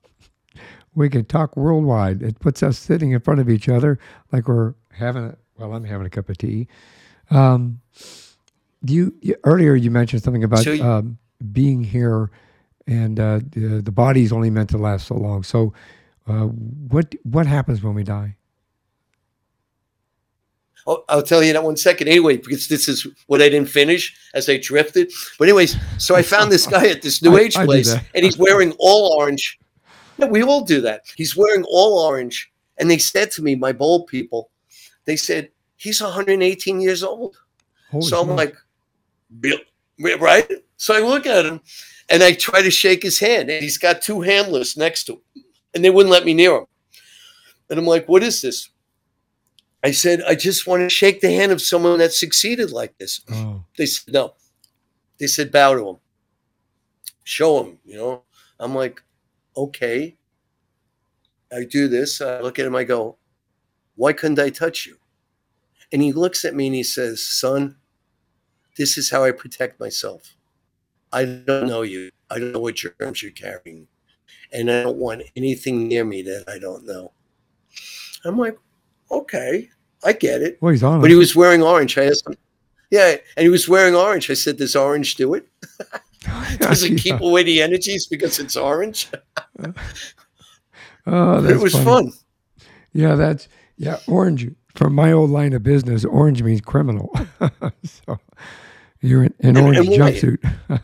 [0.94, 2.22] we can talk worldwide.
[2.22, 3.98] It puts us sitting in front of each other
[4.32, 6.68] like we're having a, well, I'm having a cup of tea.
[7.30, 7.80] Um,
[8.84, 11.18] do you, you earlier you mentioned something about So you- um,
[11.52, 12.30] being here
[12.86, 15.42] and uh, the, the body's only meant to last so long.
[15.42, 15.72] So
[16.26, 18.34] uh, what what happens when we die?
[20.86, 24.16] Oh, I'll tell you that one second anyway, because this is what I didn't finish
[24.32, 25.12] as I drifted.
[25.38, 28.24] But anyways, so I found this guy at this new I- age I place, and
[28.24, 29.58] he's wearing all orange.
[30.16, 31.02] Yeah, we all do that.
[31.16, 34.50] He's wearing all orange, and they said to me, my bold people,
[35.08, 37.34] they said he's 118 years old.
[37.90, 38.54] Holy so I'm like,
[39.40, 39.58] "Real-
[39.98, 40.46] real- right?
[40.76, 41.60] So I look at him,
[42.10, 45.22] and I try to shake his hand, and he's got two handlers next to him,
[45.74, 46.66] and they wouldn't let me near him.
[47.70, 48.68] And I'm like, what is this?
[49.82, 53.22] I said, I just want to shake the hand of someone that succeeded like this.
[53.32, 54.34] oh, They said, no.
[55.18, 55.96] They said, bow to him.
[57.24, 58.24] Show him, you know.
[58.60, 59.00] I'm like,
[59.56, 60.16] okay.
[61.50, 62.20] I do this.
[62.20, 62.74] I look at him.
[62.76, 63.16] I go,
[63.96, 64.97] why couldn't I touch you?
[65.92, 67.76] And he looks at me and he says, son,
[68.76, 70.34] this is how I protect myself.
[71.12, 72.10] I don't know you.
[72.30, 73.88] I don't know what germs you're carrying.
[74.52, 77.12] And I don't want anything near me that I don't know.
[78.24, 78.58] I'm like,
[79.10, 79.70] okay,
[80.04, 80.58] I get it.
[80.60, 81.00] well, he's on.
[81.00, 81.96] But he was wearing orange.
[81.96, 82.36] I asked him,
[82.90, 84.30] yeah, and he was wearing orange.
[84.30, 85.46] I said, does orange do it?
[86.58, 89.08] Does it keep away the energies because it's orange?
[91.06, 91.84] Oh, that's it was funny.
[91.84, 92.12] fun.
[92.92, 93.98] Yeah, that's yeah.
[94.06, 96.04] Orange from my old line of business.
[96.04, 97.12] Orange means criminal.
[97.84, 98.18] so
[99.00, 99.96] you're in an orange and why?
[99.96, 100.38] jumpsuit.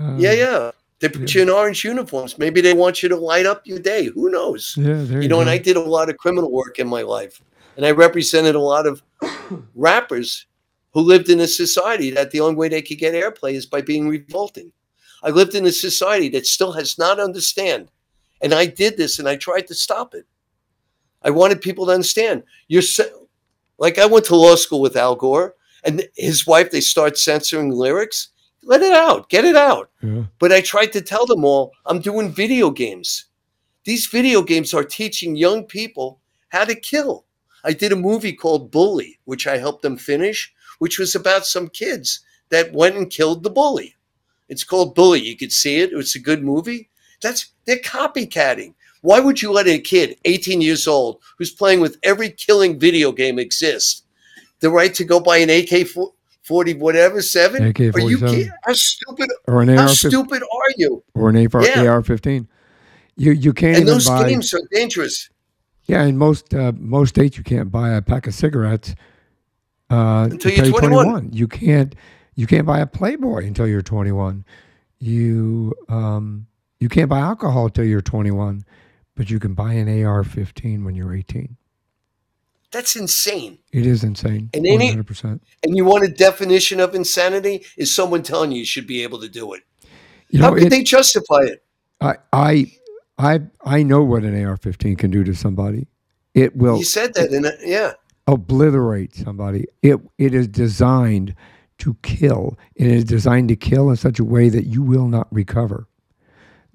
[0.00, 0.70] Uh, Yeah, yeah.
[1.00, 2.38] They put you in orange uniforms.
[2.38, 4.04] Maybe they want you to light up your day.
[4.04, 4.76] Who knows?
[4.78, 5.50] Yeah, there you, You know, and.
[5.50, 7.42] I did a lot of criminal work in my life.
[7.76, 9.02] And I represented a lot of
[9.74, 10.46] rappers
[10.92, 13.80] who lived in a society that the only way they could get airplay is by
[13.80, 14.70] being revolting.
[15.24, 17.90] I lived in a society that still has not understand.
[18.40, 20.26] And I did this and I tried to stop it.
[21.22, 22.42] I wanted people to understand.
[22.68, 23.12] You're se-
[23.78, 25.54] like I went to law school with Al Gore
[25.84, 28.28] and his wife, they start censoring lyrics.
[28.62, 29.90] Let it out, get it out.
[30.02, 30.24] Yeah.
[30.38, 33.26] But I tried to tell them all I'm doing video games.
[33.84, 37.24] These video games are teaching young people how to kill.
[37.64, 41.68] I did a movie called Bully, which I helped them finish, which was about some
[41.68, 43.94] kids that went and killed the bully.
[44.48, 45.20] It's called Bully.
[45.20, 45.90] You could see it.
[45.92, 46.88] It's a good movie.
[47.20, 48.74] That's they're copycatting.
[49.02, 53.12] Why would you let a kid, 18 years old, who's playing with every killing video
[53.12, 54.02] game exists,
[54.60, 55.86] the right to go buy an AK
[56.42, 57.66] 40 whatever seven?
[57.66, 58.50] You kidding?
[58.64, 59.30] How stupid?
[59.46, 59.76] Or an AR?
[59.76, 61.02] How stupid are you?
[61.14, 61.86] Or an AR, yeah.
[61.86, 62.46] AR-15.
[63.16, 63.78] You you can't.
[63.78, 65.28] And those buy, games are dangerous.
[65.86, 68.94] Yeah, in most uh, most states, you can't buy a pack of cigarettes
[69.90, 71.04] uh, until, until you're 21.
[71.04, 71.32] 21.
[71.32, 71.94] You can't
[72.36, 74.44] you can't buy a Playboy until you're 21.
[75.00, 76.46] You um,
[76.78, 78.64] you can't buy alcohol until you're 21,
[79.18, 81.56] but you can buy an AR-15 when you're 18.
[82.70, 83.58] That's insane.
[83.72, 84.48] It is insane.
[84.54, 85.40] And any, 100%.
[85.64, 87.64] And you want a definition of insanity?
[87.76, 89.62] Is someone telling you you should be able to do it?
[90.30, 91.64] You How know, can they justify it?
[92.00, 92.72] I I
[93.18, 95.88] I I know what an AR-15 can do to somebody.
[96.34, 96.78] It will.
[96.78, 97.94] You said that, in it, yeah.
[98.28, 99.64] Obliterate somebody.
[99.82, 101.34] It it is designed
[101.78, 102.56] to kill.
[102.76, 105.88] It is designed to kill in such a way that you will not recover.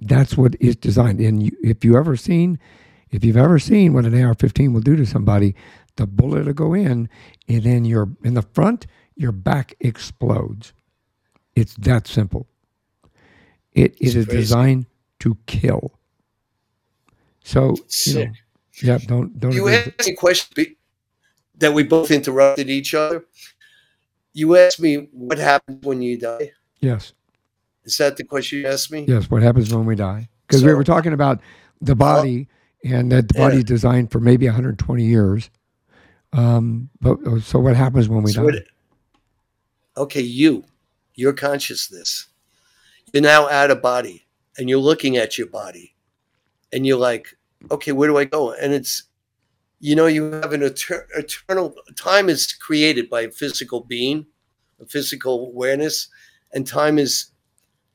[0.04, 1.20] That's what it's designed.
[1.20, 2.60] And you, if you ever seen,
[3.12, 5.56] if you've ever seen what an AR-15 will do to somebody,
[5.96, 7.10] the bullet will go in,
[7.48, 10.74] and then your in the front, your back explodes.
[11.56, 12.48] It's that simple.
[13.74, 14.88] It, it is designed
[15.20, 15.94] to kill.
[17.44, 17.76] So,
[18.06, 18.32] you know,
[18.82, 19.54] yeah, don't don't.
[19.54, 20.76] You asked a question
[21.58, 23.26] that we both interrupted each other.
[24.34, 26.52] You asked me what happens when you die.
[26.80, 27.14] Yes.
[27.86, 29.06] Is that the question you asked me?
[29.08, 29.30] Yes.
[29.30, 30.30] What happens when we die?
[30.48, 31.42] Because so, we were talking about
[31.82, 32.48] the body
[32.84, 33.64] and that the body yeah.
[33.64, 35.50] designed for maybe 120 years.
[36.32, 38.60] Um, but so what happens when we so die?
[39.96, 40.64] Okay, you,
[41.14, 42.28] your consciousness,
[43.12, 44.26] you're now out of body
[44.58, 45.96] and you're looking at your body
[46.72, 47.38] and you're like,
[47.70, 48.54] okay, where do I go?
[48.54, 49.04] And it's,
[49.80, 54.26] you know, you have an etern- eternal time is created by a physical being,
[54.82, 56.08] a physical awareness,
[56.54, 57.33] and time is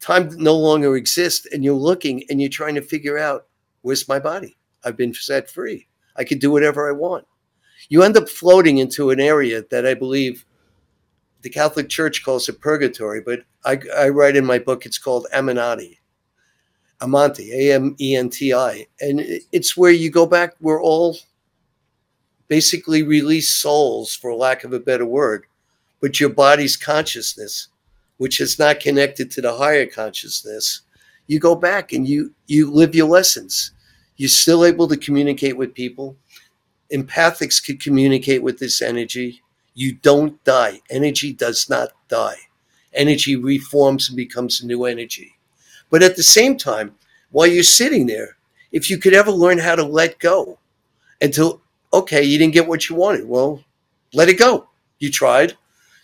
[0.00, 1.46] time no longer exists.
[1.52, 3.46] And you're looking and you're trying to figure out
[3.82, 4.56] where's my body?
[4.84, 5.86] I've been set free.
[6.16, 7.26] I can do whatever I want.
[7.88, 10.44] You end up floating into an area that I believe
[11.42, 15.26] the Catholic Church calls it purgatory, but I, I write in my book it's called
[15.32, 15.98] Aminati.
[17.00, 18.86] Amenti, A M E N T I.
[19.00, 19.20] And
[19.52, 21.16] it's where you go back, we're all
[22.48, 25.46] basically released souls, for lack of a better word,
[26.00, 27.68] but your body's consciousness,
[28.18, 30.82] which is not connected to the higher consciousness,
[31.26, 33.72] you go back and you you live your lessons.
[34.16, 36.16] You're still able to communicate with people.
[36.92, 39.42] Empathics could communicate with this energy.
[39.74, 40.80] You don't die.
[40.90, 42.36] Energy does not die.
[42.92, 45.38] Energy reforms and becomes new energy.
[45.90, 46.94] But at the same time,
[47.30, 48.36] while you're sitting there,
[48.72, 50.58] if you could ever learn how to let go
[51.20, 51.62] until,
[51.92, 53.62] okay, you didn't get what you wanted, well,
[54.12, 54.68] let it go.
[54.98, 55.56] You tried,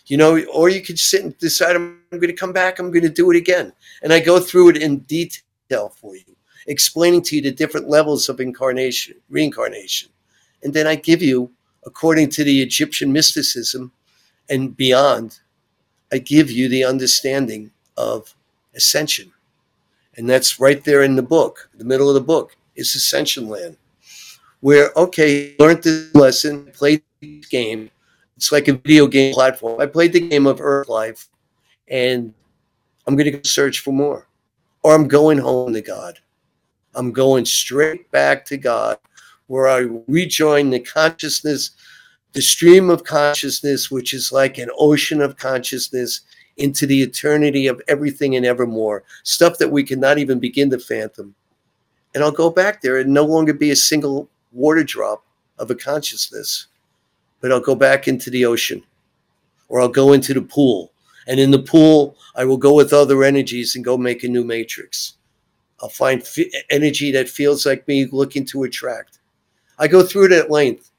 [0.05, 3.03] you know, or you could sit and decide, I'm going to come back, I'm going
[3.03, 3.73] to do it again.
[4.01, 6.35] And I go through it in detail for you,
[6.67, 10.09] explaining to you the different levels of incarnation, reincarnation.
[10.63, 11.51] And then I give you,
[11.85, 13.91] according to the Egyptian mysticism
[14.49, 15.39] and beyond,
[16.11, 18.33] I give you the understanding of
[18.75, 19.31] ascension
[20.17, 21.69] and that's right there in the book.
[21.75, 23.77] The middle of the book is Ascension Land,
[24.61, 27.89] where okay, learned this lesson, played the game.
[28.37, 29.79] It's like a video game platform.
[29.79, 31.29] I played the game of Earth Life,
[31.87, 32.33] and
[33.07, 34.27] I'm going to go search for more,
[34.83, 36.19] or I'm going home to God.
[36.95, 38.97] I'm going straight back to God,
[39.47, 41.71] where I rejoin the consciousness,
[42.33, 46.21] the stream of consciousness, which is like an ocean of consciousness
[46.57, 51.35] into the eternity of everything and evermore, stuff that we cannot even begin to fathom.
[52.13, 55.25] And I'll go back there and no longer be a single water drop
[55.57, 56.67] of a consciousness,
[57.41, 58.83] but I'll go back into the ocean
[59.67, 60.91] or I'll go into the pool.
[61.27, 64.43] And in the pool, I will go with other energies and go make a new
[64.43, 65.13] matrix.
[65.81, 69.19] I'll find f- energy that feels like me looking to attract.
[69.77, 70.91] I go through it at length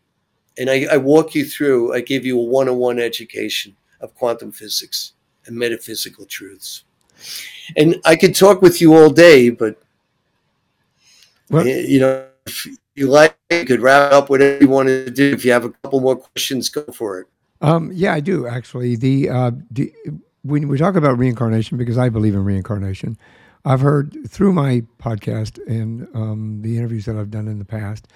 [0.58, 4.14] and I, I walk you through, I give you a one on one education of
[4.14, 5.12] quantum physics
[5.46, 6.84] and metaphysical truths.
[7.76, 9.80] And I could talk with you all day, but
[11.50, 12.26] well, eh, you know,
[12.96, 15.32] you like, you could wrap up whatever you want to do.
[15.32, 17.26] If you have a couple more questions, go for it.
[17.60, 18.96] Um, yeah, I do actually.
[18.96, 19.92] The, uh, the
[20.42, 23.18] when we talk about reincarnation, because I believe in reincarnation,
[23.64, 28.06] I've heard through my podcast and um, the interviews that I've done in the past,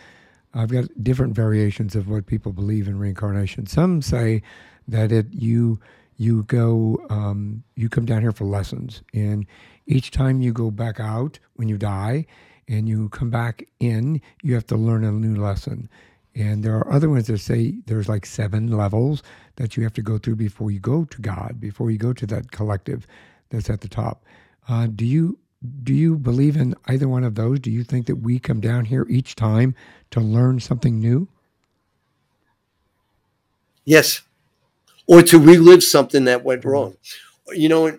[0.55, 3.66] I've got different variations of what people believe in reincarnation.
[3.66, 4.43] Some say
[4.87, 5.81] that it you
[6.16, 9.47] you go um, you come down here for lessons and
[9.87, 12.26] each time you go back out when you die
[12.71, 15.91] and you come back in you have to learn a new lesson
[16.37, 19.23] and there are other ones that say there's like seven levels
[19.57, 22.27] that you have to go through before you go to god before you go to
[22.27, 23.07] that collective
[23.51, 24.25] that's at the top
[24.68, 25.39] Uh, do you
[25.85, 27.61] do you believe in either one of those?
[27.61, 29.75] Do you think that we come down here each time
[30.11, 31.29] to learn something new?
[33.85, 34.23] Yes.
[35.07, 36.97] Or to relive something that went wrong.
[37.53, 37.99] You know,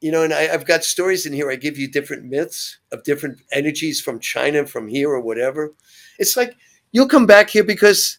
[0.00, 1.50] you know, and I, have got stories in here.
[1.50, 5.74] I give you different myths of different energies from China, from here, or whatever.
[6.18, 6.56] It's like
[6.92, 8.18] you'll come back here because,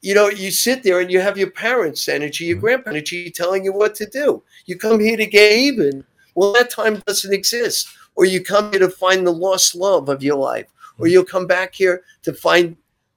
[0.00, 2.64] you know, you sit there and you have your parents' energy, your mm-hmm.
[2.66, 4.42] grandpa energy telling you what to do.
[4.66, 6.04] You come here to get even.
[6.34, 7.88] Well, that time doesn't exist.
[8.14, 10.66] Or you come here to find the lost love of your life.
[10.98, 11.12] Or mm-hmm.
[11.12, 12.76] you'll come back here to find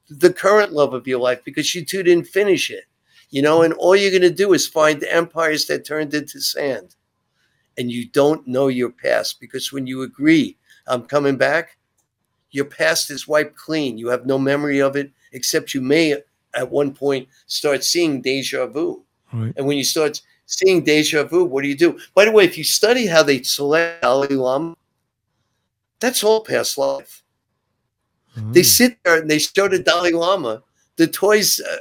[0.10, 2.84] the current love of your life because you two didn't finish it.
[3.32, 3.72] You know, mm-hmm.
[3.72, 6.96] and all you're going to do is find empires that turned into sand
[7.78, 10.58] and you don't know your past because when you agree,
[10.88, 11.78] I'm coming back,
[12.52, 13.98] your past is wiped clean.
[13.98, 16.16] You have no memory of it, except you may
[16.54, 19.04] at one point start seeing deja vu.
[19.34, 19.54] Right.
[19.58, 22.00] And when you start seeing deja vu, what do you do?
[22.14, 24.76] By the way, if you study how they select Dalai Lama,
[26.00, 27.24] that's all past life.
[28.38, 28.54] Mm.
[28.54, 30.64] They sit there and they show the Dalai Lama
[30.98, 31.78] the toys uh,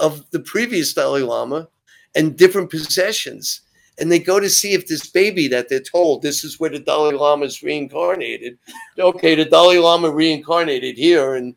[0.00, 1.68] of the previous Dalai Lama
[2.14, 3.60] and different possessions
[3.98, 6.78] and they go to see if this baby that they're told this is where the
[6.78, 8.58] Dalai Lama is reincarnated.
[8.98, 11.54] Okay, the Dalai Lama reincarnated here, and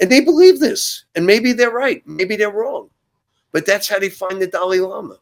[0.00, 2.90] and they believe this, and maybe they're right, maybe they're wrong,
[3.52, 5.18] but that's how they find the Dalai Lama.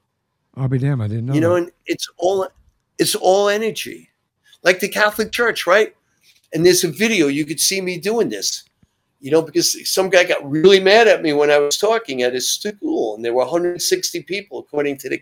[0.56, 1.34] I'll be damned, I didn't know.
[1.34, 1.62] You know, that.
[1.64, 2.48] and it's all
[2.98, 4.08] it's all energy,
[4.62, 5.94] like the Catholic Church, right?
[6.54, 8.64] And there's a video you could see me doing this.
[9.20, 12.34] You know, because some guy got really mad at me when I was talking at
[12.34, 15.18] his school, and there were 160 people according to the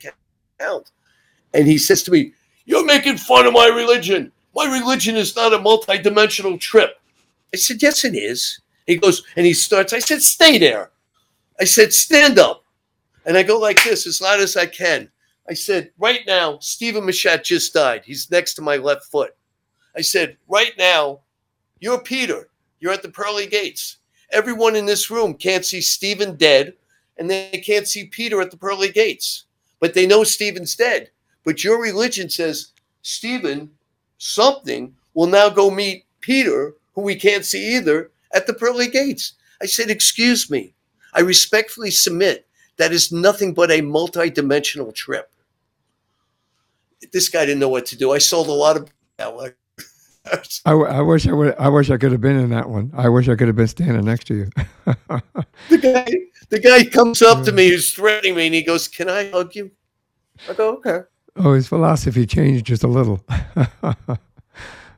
[0.58, 0.90] count
[1.54, 2.32] and he says to me,
[2.64, 4.32] You're making fun of my religion.
[4.54, 7.00] My religion is not a multidimensional trip.
[7.52, 8.60] I said, Yes, it is.
[8.86, 10.90] He goes, and he starts, I said, Stay there.
[11.60, 12.64] I said, Stand up.
[13.24, 15.10] And I go like this as loud as I can.
[15.48, 18.02] I said, Right now, Stephen Machat just died.
[18.04, 19.36] He's next to my left foot.
[19.96, 21.20] I said, Right now,
[21.80, 22.48] you're Peter.
[22.80, 23.98] You're at the pearly gates.
[24.32, 26.74] Everyone in this room can't see Stephen dead,
[27.16, 29.44] and they can't see Peter at the pearly gates,
[29.80, 31.10] but they know Stephen's dead.
[31.46, 32.72] But your religion says
[33.02, 33.70] Stephen,
[34.18, 39.34] something, will now go meet Peter, who we can't see either, at the pearly gates.
[39.62, 40.74] I said, Excuse me.
[41.14, 45.30] I respectfully submit that is nothing but a multi-dimensional trip.
[47.12, 48.10] This guy didn't know what to do.
[48.10, 48.90] I sold a lot of
[50.66, 51.54] I, I wish I would.
[51.56, 52.90] I wish I could have been in that one.
[52.96, 54.50] I wish I could have been standing next to you.
[55.68, 56.06] the guy,
[56.48, 59.54] the guy comes up to me, who's threatening me, and he goes, "Can I hug
[59.54, 59.70] you?"
[60.50, 61.02] I go, "Okay."
[61.38, 63.22] Oh, his philosophy changed just a little.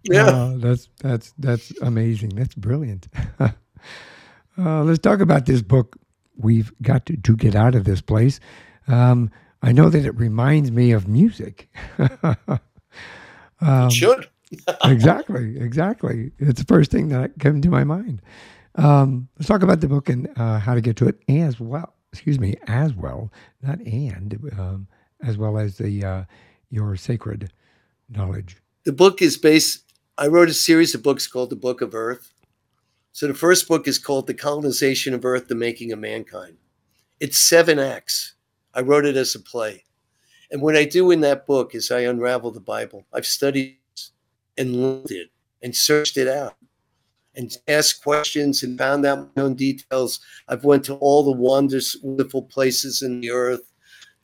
[0.04, 2.30] yeah, uh, that's that's that's amazing.
[2.30, 3.08] That's brilliant.
[3.40, 3.50] uh,
[4.56, 5.96] let's talk about this book.
[6.36, 8.38] We've got to, to get out of this place.
[8.86, 9.30] Um,
[9.62, 11.68] I know that it reminds me of music.
[13.60, 14.28] um, should.
[14.84, 16.30] exactly, exactly.
[16.38, 18.22] It's the first thing that came to my mind.
[18.76, 21.94] Um, let's talk about the book and uh, how to get to it as well.
[22.12, 24.38] Excuse me, as well, not and.
[24.56, 24.86] Um,
[25.22, 26.24] as well as the uh,
[26.70, 27.52] your sacred
[28.08, 28.56] knowledge.
[28.84, 29.84] The book is based.
[30.16, 32.32] I wrote a series of books called the Book of Earth.
[33.12, 36.56] So the first book is called The Colonization of Earth: The Making of Mankind.
[37.20, 38.34] It's seven acts.
[38.74, 39.84] I wrote it as a play.
[40.50, 43.04] And what I do in that book is I unravel the Bible.
[43.12, 43.78] I've studied
[44.56, 45.28] and lived it
[45.62, 46.54] and searched it out
[47.34, 50.20] and asked questions and found out my own details.
[50.48, 53.72] I've went to all the wonders, wonderful places in the earth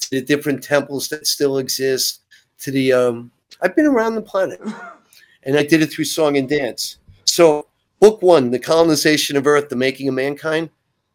[0.01, 2.23] to the different temples that still exist,
[2.61, 3.31] to the um,
[3.61, 4.61] I've been around the planet,
[5.45, 6.99] and I did it through song and dance.
[7.25, 7.67] So,
[8.01, 10.71] book one, the colonization of Earth, the making of mankind,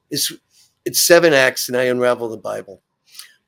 [0.10, 0.32] is
[0.86, 2.82] it's seven acts, and I unravel the Bible.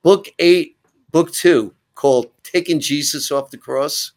[0.04, 0.78] Book eight,
[1.12, 4.14] book two, called "Taking Jesus Off the Cross."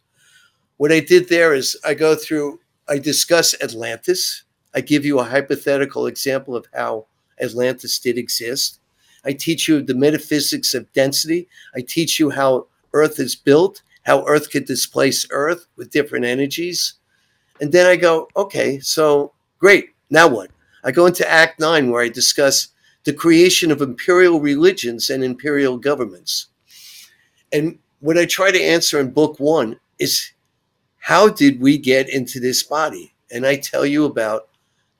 [0.77, 2.59] What I did there is I go through,
[2.89, 4.43] I discuss Atlantis.
[4.73, 7.07] I give you a hypothetical example of how
[7.39, 8.79] Atlantis did exist.
[9.25, 11.47] I teach you the metaphysics of density.
[11.75, 16.93] I teach you how Earth is built, how Earth could displace Earth with different energies.
[17.59, 19.89] And then I go, okay, so great.
[20.09, 20.51] Now what?
[20.83, 22.69] I go into Act Nine where I discuss
[23.03, 26.47] the creation of imperial religions and imperial governments.
[27.51, 30.31] And what I try to answer in book one is
[30.99, 33.13] how did we get into this body?
[33.31, 34.49] And I tell you about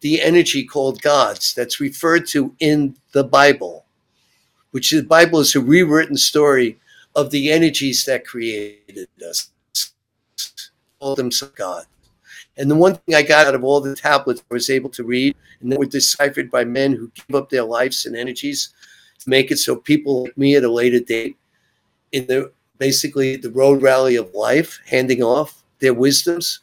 [0.01, 3.84] the energy called gods that's referred to in the Bible
[4.75, 6.77] which the Bible is a rewritten story
[7.15, 9.49] of the energies that created us.
[10.99, 11.85] All them God.
[12.57, 15.05] And the one thing I got out of all the tablets I was able to
[15.05, 18.73] read, and they were deciphered by men who give up their lives and energies
[19.19, 21.37] to make it so people like me at a later date,
[22.11, 26.59] in the basically the road rally of life, handing off their wisdoms.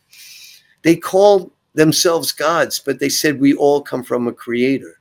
[0.83, 4.99] They called themselves gods, but they said we all come from a creator.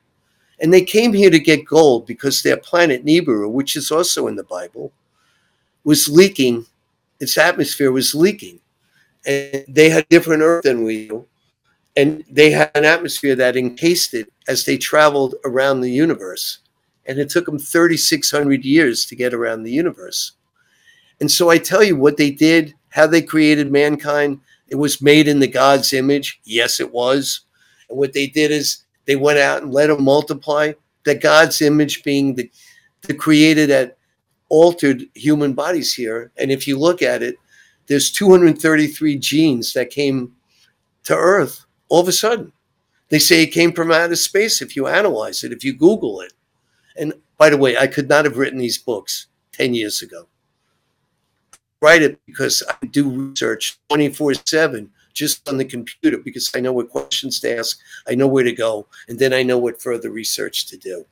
[0.62, 4.36] And they came here to get gold because their planet Nibiru, which is also in
[4.36, 4.94] the Bible,
[5.84, 6.68] was leaking.
[7.20, 8.60] Its atmosphere was leaking.
[9.26, 11.26] And they had different earth than we do.
[11.98, 16.60] And they had an atmosphere that encased it as they traveled around the universe.
[17.08, 20.34] And it took them 3,600 years to get around the universe.
[21.20, 24.40] And so I tell you what they did, how they created mankind.
[24.68, 26.40] It was made in the God's image.
[26.44, 27.42] Yes, it was.
[27.90, 30.74] And what they did is they went out and let them multiply.
[31.04, 32.52] The God's image being the,
[33.02, 33.98] the created that
[34.50, 36.32] altered human bodies here.
[36.38, 37.36] And if you look at it,
[37.88, 40.34] there's 233 genes that came
[41.04, 42.54] to Earth all of a sudden.
[43.10, 46.34] They say it came from outer space if you analyze it, if you Google it.
[46.96, 50.28] And by the way, I could not have written these books 10 years ago.
[51.82, 56.74] Write it because I do research 24 7 just on the computer because I know
[56.74, 60.12] what questions to ask, I know where to go, and then I know what further
[60.12, 61.06] research to do.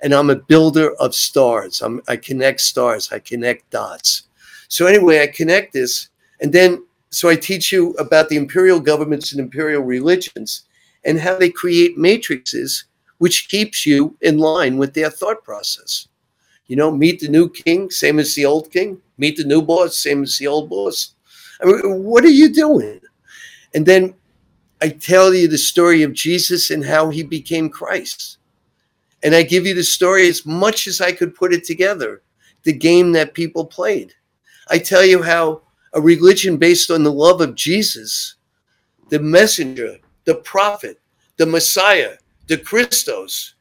[0.00, 1.82] And I'm a builder of stars.
[1.82, 4.24] I'm, I connect stars, I connect dots.
[4.68, 6.08] So, anyway, I connect this,
[6.40, 10.64] and then so I teach you about the imperial governments and imperial religions
[11.04, 12.84] and how they create matrices
[13.18, 16.08] which keeps you in line with their thought process.
[16.66, 19.00] You know, meet the new king, same as the old king.
[19.16, 21.14] Meet the new boss, same as the old boss.
[21.60, 23.00] I mean, what are you doing?
[23.74, 24.14] And then
[24.80, 28.38] I tell you the story of Jesus and how he became Christ.
[29.22, 32.22] And I give you the story as much as I could put it together,
[32.62, 34.14] the game that people played.
[34.70, 35.62] I tell you how
[35.94, 38.36] a religion based on the love of Jesus,
[39.08, 41.00] the messenger, the prophet,
[41.36, 42.14] the Messiah,
[42.46, 43.54] the Christos,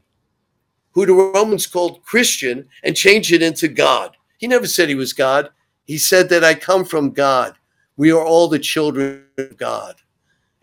[0.92, 4.18] who the Romans called Christian and changed it into God.
[4.38, 5.50] He never said he was God.
[5.86, 7.56] He said that I come from God.
[7.98, 9.96] We are all the children of God.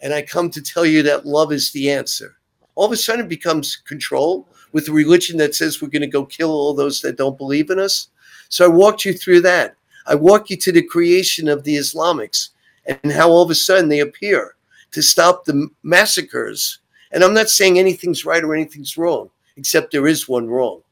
[0.01, 2.37] And I come to tell you that love is the answer.
[2.76, 6.09] All of a sudden, it becomes control with a religion that says we're going to
[6.09, 8.09] go kill all those that don't believe in us.
[8.49, 9.76] So I walked you through that.
[10.07, 12.51] I walk you to the creation of the Islamics
[12.87, 14.57] and how all of a sudden they appear
[14.93, 16.80] to stop the massacres.
[17.12, 20.82] And I'm not saying anything's right or anything's wrong, except there is one wrong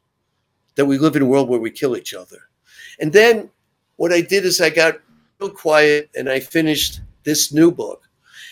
[0.77, 2.39] that we live in a world where we kill each other.
[3.01, 3.51] And then
[3.97, 5.01] what I did is I got
[5.43, 8.09] real quiet and I finished this new book.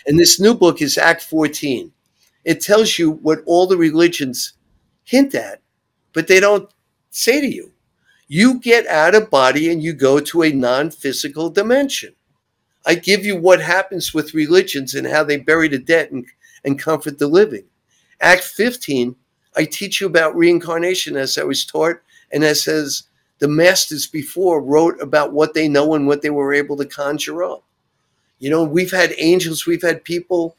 [0.07, 1.93] And this new book is Act 14.
[2.45, 4.55] It tells you what all the religions
[5.05, 5.61] hint at,
[6.13, 6.69] but they don't
[7.11, 7.73] say to you
[8.27, 12.15] you get out of body and you go to a non physical dimension.
[12.87, 16.25] I give you what happens with religions and how they bury the dead and,
[16.65, 17.65] and comfort the living.
[18.21, 19.17] Act 15,
[19.57, 21.97] I teach you about reincarnation as I was taught
[22.33, 23.05] and as says
[23.41, 27.43] the masters before wrote about what they know and what they were able to conjure
[27.43, 27.65] up.
[28.39, 30.57] You know, we've had angels, we've had people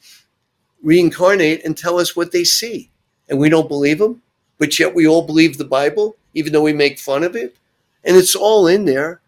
[0.83, 2.89] reincarnate and tell us what they see,
[3.29, 4.21] and we don't believe them,
[4.57, 7.55] but yet we all believe the Bible, even though we make fun of it.
[8.03, 9.21] And it's all in there.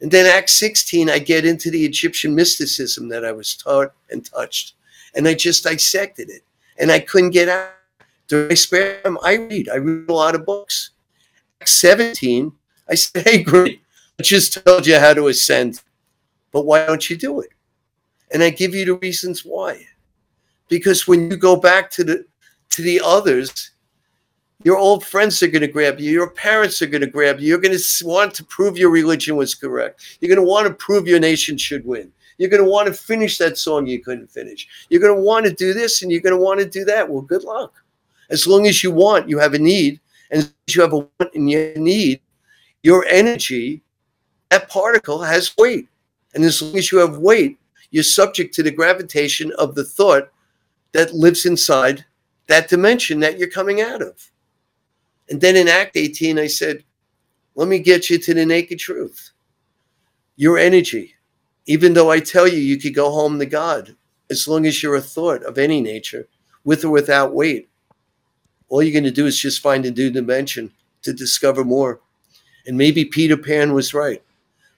[0.00, 4.24] And then Act 16, I get into the Egyptian mysticism that I was taught and
[4.24, 4.74] touched.
[5.14, 6.42] And I just dissected it.
[6.78, 7.70] And I couldn't get out.
[8.28, 9.68] During my spare time, I read.
[9.70, 10.90] I read a lot of books.
[11.60, 12.52] Act 17,
[12.88, 13.80] I said, hey, great.
[14.18, 15.82] I just told you how to ascend.
[16.52, 17.50] But why don't you do it?
[18.32, 19.86] And I give you the reasons why.
[20.68, 22.24] Because when you go back to the
[22.70, 23.70] to the others,
[24.64, 26.10] your old friends are going to grab you.
[26.10, 27.48] Your parents are going to grab you.
[27.48, 30.18] You're going to want to prove your religion was correct.
[30.20, 32.12] You're going to want to prove your nation should win.
[32.38, 34.68] You're going to want to finish that song you couldn't finish.
[34.90, 37.08] You're going to want to do this and you're going to want to do that.
[37.08, 37.74] Well, good luck.
[38.30, 40.00] As long as you want, you have a need.
[40.30, 42.20] And you have a want and you need,
[42.82, 43.82] your energy,
[44.50, 45.88] that particle has weight.
[46.34, 47.58] And as long as you have weight,
[47.90, 50.30] you're subject to the gravitation of the thought
[50.92, 52.04] that lives inside
[52.46, 54.30] that dimension that you're coming out of.
[55.30, 56.84] And then in Act 18, I said,
[57.54, 59.32] let me get you to the naked truth.
[60.36, 61.14] Your energy,
[61.66, 63.96] even though I tell you you could go home to God,
[64.30, 66.28] as long as you're a thought of any nature,
[66.64, 67.68] with or without weight,
[68.68, 70.70] all you're going to do is just find a new dimension
[71.02, 72.00] to discover more.
[72.68, 74.22] And maybe Peter Pan was right.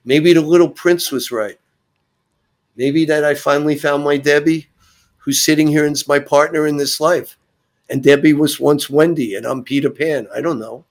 [0.03, 1.59] Maybe the little prince was right.
[2.75, 4.67] Maybe that I finally found my Debbie,
[5.17, 7.37] who's sitting here and is my partner in this life
[7.91, 10.25] and Debbie was once Wendy and I'm Peter Pan.
[10.33, 10.85] I don't know.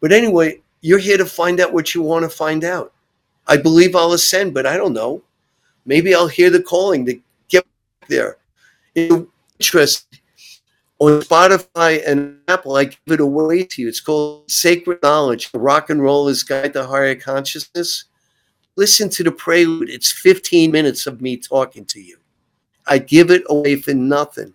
[0.00, 2.92] But anyway, you're here to find out what you want to find out.
[3.46, 5.22] I believe I'll ascend, but I don't know.
[5.84, 7.66] Maybe I'll hear the calling to get
[8.08, 8.38] there.
[8.94, 10.06] Interest
[10.98, 13.88] on Spotify and Apple, I give it away to you.
[13.88, 18.04] It's called Sacred Knowledge, Rock and Roller's Guide to Higher Consciousness
[18.78, 19.90] Listen to the prelude.
[19.90, 22.16] It's 15 minutes of me talking to you.
[22.86, 24.54] I give it away for nothing.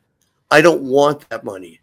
[0.49, 1.81] I don't want that money.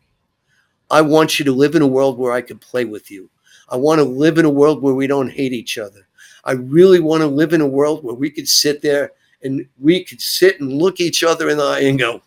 [0.91, 3.29] I want you to live in a world where I can play with you.
[3.69, 6.09] I want to live in a world where we don't hate each other.
[6.43, 10.03] I really want to live in a world where we could sit there and we
[10.03, 12.23] could sit and look each other in the eye and go,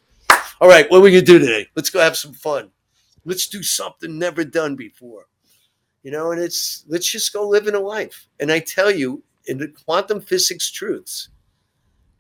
[0.64, 1.68] all right, what are we to do today?
[1.76, 2.72] Let's go have some fun.
[3.26, 5.26] Let's do something never done before.
[6.04, 8.30] You know, and it's let's just go live in a life.
[8.40, 11.28] And I tell you, in the quantum physics truths,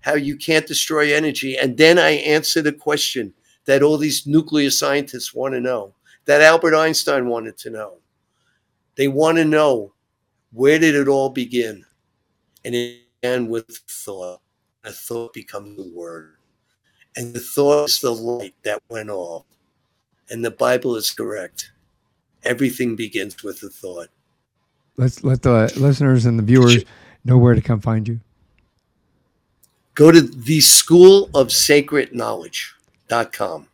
[0.01, 1.55] how you can't destroy energy.
[1.55, 3.33] And then I answer the question
[3.63, 7.99] that all these nuclear scientists want to know, that Albert Einstein wanted to know.
[8.95, 9.93] They want to know
[10.51, 11.85] where did it all begin?
[12.65, 14.41] And it began with thought.
[14.83, 16.32] A thought becomes a word.
[17.15, 19.45] And the thought is the light that went off.
[20.29, 21.71] And the Bible is correct.
[22.43, 24.09] Everything begins with a thought.
[24.97, 26.83] Let's let the listeners and the viewers
[27.25, 28.19] know where to come find you.
[29.95, 33.67] Go to the School of Sacred Knowledge.com.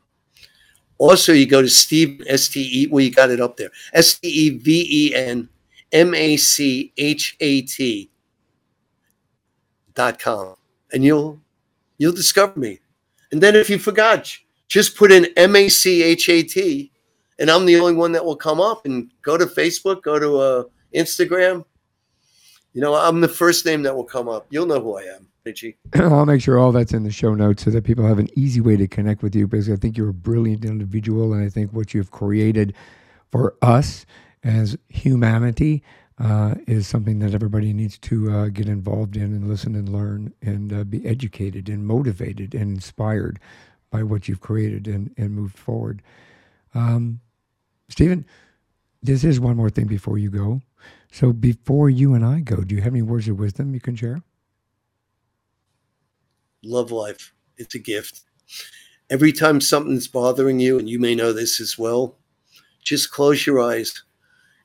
[0.97, 2.87] Also, you go to Steve S T E.
[2.87, 3.71] Well, you got it up there.
[3.93, 5.47] S T E V E N
[5.93, 8.09] M A C H A T
[9.93, 10.55] dot com,
[10.91, 11.39] and you'll
[11.97, 12.79] you'll discover me.
[13.31, 14.35] And then, if you forgot,
[14.67, 16.91] just put in M A C H A T,
[17.37, 18.85] and I'm the only one that will come up.
[18.85, 20.63] And go to Facebook, go to uh,
[20.95, 21.65] Instagram.
[22.73, 24.47] You know, I'm the first name that will come up.
[24.49, 25.29] You'll know who I am.
[25.95, 28.61] I'll make sure all that's in the show notes so that people have an easy
[28.61, 31.71] way to connect with you because I think you're a brilliant individual and I think
[31.71, 32.75] what you've created
[33.31, 34.05] for us
[34.43, 35.83] as humanity
[36.19, 40.33] uh, is something that everybody needs to uh, get involved in and listen and learn
[40.41, 43.39] and uh, be educated and motivated and inspired
[43.89, 46.01] by what you've created and, and moved forward.
[46.75, 47.21] Um,
[47.87, 48.25] Stephen,
[49.01, 50.61] this is one more thing before you go.
[51.11, 53.95] So before you and I go, do you have any words of wisdom you can
[53.95, 54.21] share?
[56.63, 57.33] love life.
[57.57, 58.21] It's a gift.
[59.09, 62.17] Every time something's bothering you, and you may know this as well,
[62.83, 64.03] just close your eyes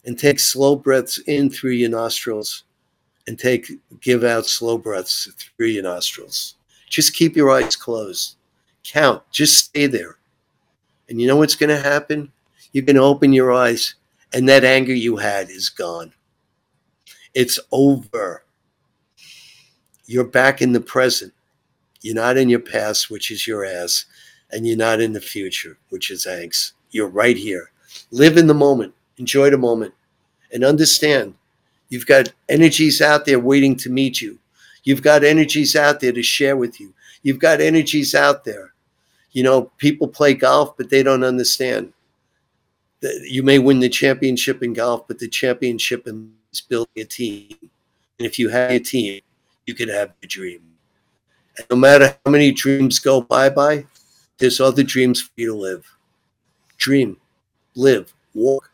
[0.05, 2.65] and take slow breaths in through your nostrils
[3.27, 6.57] and take give out slow breaths through your nostrils.
[6.89, 8.37] Just keep your eyes closed.
[8.85, 9.23] Count.
[9.31, 10.17] Just stay there.
[11.09, 12.31] And you know what's going to happen?
[12.73, 13.95] You're going to open your eyes
[14.35, 16.13] and that anger you had is gone.
[17.35, 18.45] It's over.
[20.07, 21.33] You're back in the present.
[22.03, 24.05] You're not in your past, which is your ass,
[24.51, 26.73] and you're not in the future, which is angst.
[26.91, 27.71] You're right here.
[28.11, 29.95] Live in the moment, enjoy the moment,
[30.53, 31.35] and understand
[31.89, 34.39] you've got energies out there waiting to meet you.
[34.85, 36.93] You've got energies out there to share with you.
[37.23, 38.75] You've got energies out there.
[39.33, 41.93] You know, people play golf, but they don't understand
[43.01, 47.57] that you may win the championship in golf, but the championship is building a team.
[47.61, 49.21] And if you have a team,
[49.67, 50.61] you could have a dream.
[51.57, 53.87] And no matter how many dreams go bye bye,
[54.39, 55.97] there's other dreams for you to live.
[56.77, 57.17] Dream,
[57.75, 58.71] live, walk,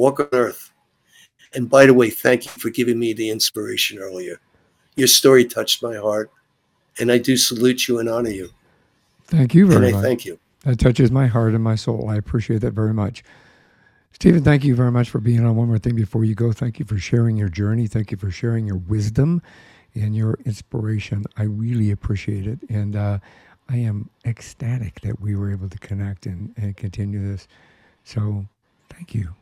[0.00, 0.72] walk on earth.
[1.54, 4.40] And by the way, thank you for giving me the inspiration earlier.
[4.96, 6.30] Your story touched my heart,
[6.98, 8.50] and I do salute you and honor you.
[9.24, 10.02] Thank you very and I much.
[10.04, 10.38] Thank you.
[10.64, 12.08] That touches my heart and my soul.
[12.08, 13.22] I appreciate that very much.
[14.12, 16.52] Stephen, thank you very much for being on One More Thing Before You Go.
[16.52, 17.86] Thank you for sharing your journey.
[17.86, 19.40] Thank you for sharing your wisdom
[19.94, 21.24] and your inspiration.
[21.36, 22.58] I really appreciate it.
[22.68, 23.18] And uh,
[23.68, 27.48] I am ecstatic that we were able to connect and, and continue this.
[28.04, 28.44] So
[28.90, 29.34] thank you.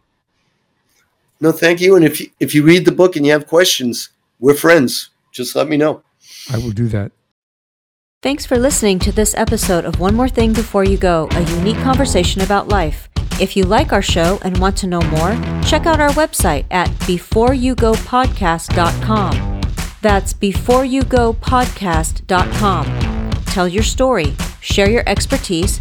[1.41, 1.97] No, thank you.
[1.97, 4.11] And if you, if you read the book and you have questions,
[4.41, 5.11] we're friends.
[5.33, 6.03] Just let me know.
[6.51, 7.13] I will do that.
[8.21, 11.79] Thanks for listening to this episode of One More Thing Before You Go, a unique
[11.79, 13.09] conversation about life.
[13.41, 16.89] If you like our show and want to know more, check out our website at
[17.07, 19.61] beforeyougopodcast.com.
[20.01, 23.31] That's beforeyougopodcast.com.
[23.45, 25.81] Tell your story, share your expertise,